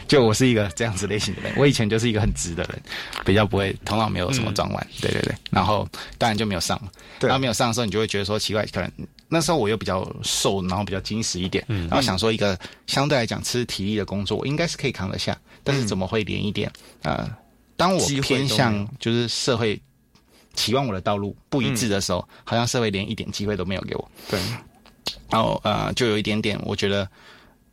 [0.09, 2.83] 就我是一个这样子类型的人，我以前就是一个很直的人，
[3.25, 6.81] 比较不会头脑没有什么转弯，对对对，然后当然就没有上，
[7.21, 8.91] 然后没有上的时候，你就会觉得说奇怪，可能。
[9.31, 15.39] 那时候我又比较瘦，然后比较精实一点，然后想说一个相对来讲吃体力的工作，我应该是可以扛得下。
[15.63, 16.73] 但是怎么会连一点？
[17.03, 17.29] 呃，
[17.77, 19.79] 当我偏向就是社会
[20.55, 24.11] 期望我的道路不一致的时候，好像社会连一点机会都没有给我。
[24.31, 24.41] 对，
[25.29, 27.07] 然后呃，就有一点点，我觉得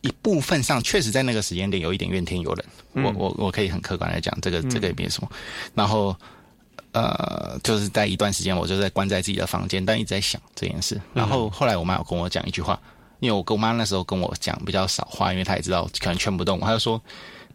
[0.05, 2.65] 一部分上确实在那个时间点有一点怨天尤人。
[3.05, 5.29] 我我我可以很客观来讲，这个这个也没什么。
[5.73, 6.15] 然后。
[6.95, 10.97] 呃，就是在一段时间，我就在关在自己的房间，但一直在想这件事。
[11.13, 12.81] 然后后来我妈有跟我讲一句话，
[13.19, 16.65] 因为我跟我妈那时候跟我讲比较少话，因为她也知道可能劝不动我。
[16.65, 17.01] 她就说：“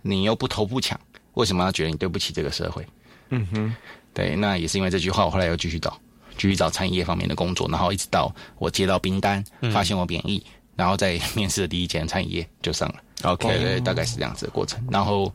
[0.02, 1.00] 你又不偷不抢，
[1.32, 2.86] 为什么要觉得你对不起这个社会？”
[3.30, 3.74] 嗯哼，
[4.12, 5.98] 对，那也是因为这句话，我后来又继续找，
[6.36, 9.42] 继续找餐饮业方面的工作，然后一直到我接到兵单，
[9.72, 10.44] 发现我免疫，
[10.80, 12.94] 然后在面试的第一间餐饮业就上了。
[13.24, 14.82] OK，对，大概是这样子的过程。
[14.90, 15.30] 然后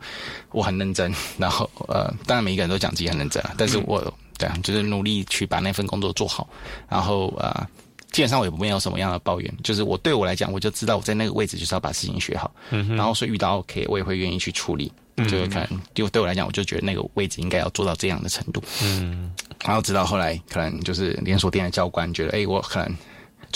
[0.50, 6.50] 我很认真，然后呃，当然每一个人都讲自己很认真啊，但是我对啊，就是努力去把那份工作做好。
[6.90, 7.68] 然后呃，
[8.12, 12.52] 基本上我也没有什么样的抱怨，就是我对我来讲，我就知道我在那个位置就是要把事情学好。
[12.72, 14.92] 嗯然后所以遇到 OK，我也会愿意去处理。
[15.18, 15.28] 嗯。
[15.28, 18.64] 就可能就对我来讲，我就觉得那个位置应该要做到这样的程度。
[18.82, 19.32] 嗯。
[19.64, 22.98] 然后直到后来，可能就是连锁店的教官觉得，哎，我可能。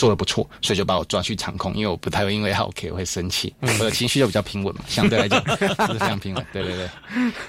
[0.00, 5.38] 做的不错，所以就把我抓去场控，因为我不太会因为 OK 会生气，我的情绪就比较平稳嘛，相对来讲
[5.92, 6.46] 是非常平稳。
[6.54, 6.88] 对对对，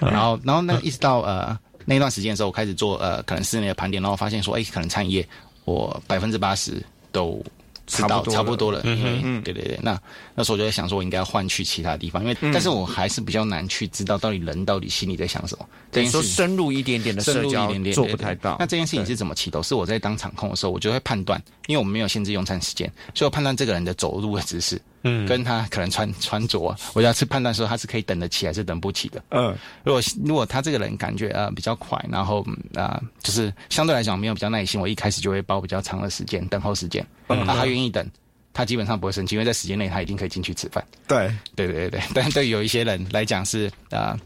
[0.01, 5.25] 然后然后那一直到呃那段时间的时候，我开始做呃可能室内的盘点，然后发现说，哎，可能餐饮业
[5.63, 6.83] 我百分之八十
[7.13, 7.41] 都
[7.87, 9.97] 知道差不多了，因为对对对，那
[10.41, 15.69] 那时候我就在想说，我应该要换去其他地方，因为但是我还是比较难去知道到底人到底心里在想什么。
[15.91, 18.55] 等于说深入一点点的社交做不太到。
[18.59, 19.61] 那这件事情是怎么起头？
[19.61, 24.81] 是我在当场控的时候，我就会判断，因为我们没有限制用餐时间，所以我判断这个人的走路的姿势。
[25.03, 29.23] 嗯，跟他可能穿穿着，我要去判断说他是可以等得起还是等不起的。
[29.29, 37.05] 嗯，如果如果他这个人感觉呃比较快，然后啊就是相对来讲没有比较耐心，我一开始就会包比较长的时间等候时间。
[37.29, 38.07] 嗯，他愿意等，
[38.53, 40.83] 他基本上不会生气，因为在时间内他一定可以进去吃饭。
[41.07, 42.01] 对，对对对对。
[42.13, 44.19] 但对有一些人来讲是啊。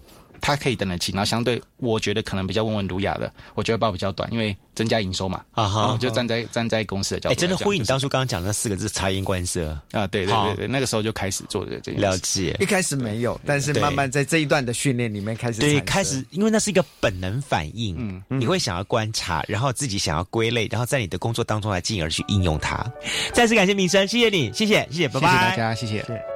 [0.46, 5.43] 他可以等得起，然后相对我觉得可能比较温文儒雅的，我觉得报比较短，因为增加营收嘛。
[5.54, 12.56] 啊哈，就站在站在公司的角度，哎，真的呼应你当初刚刚讲那四个字察言观色啊，对对对对，那个时候就开始做这这了解。
[12.60, 22.86] 一开始没有，但是慢慢在这一段的训练里面开始对开始，因为那是一个本能反应，嗯，你会想要观察，然后自己想要归类，然后在你的工作当中来进而去应用它。
[23.34, 26.34] 再次感谢明生，谢谢你，谢谢谢谢，拜拜，谢谢大家，谢谢。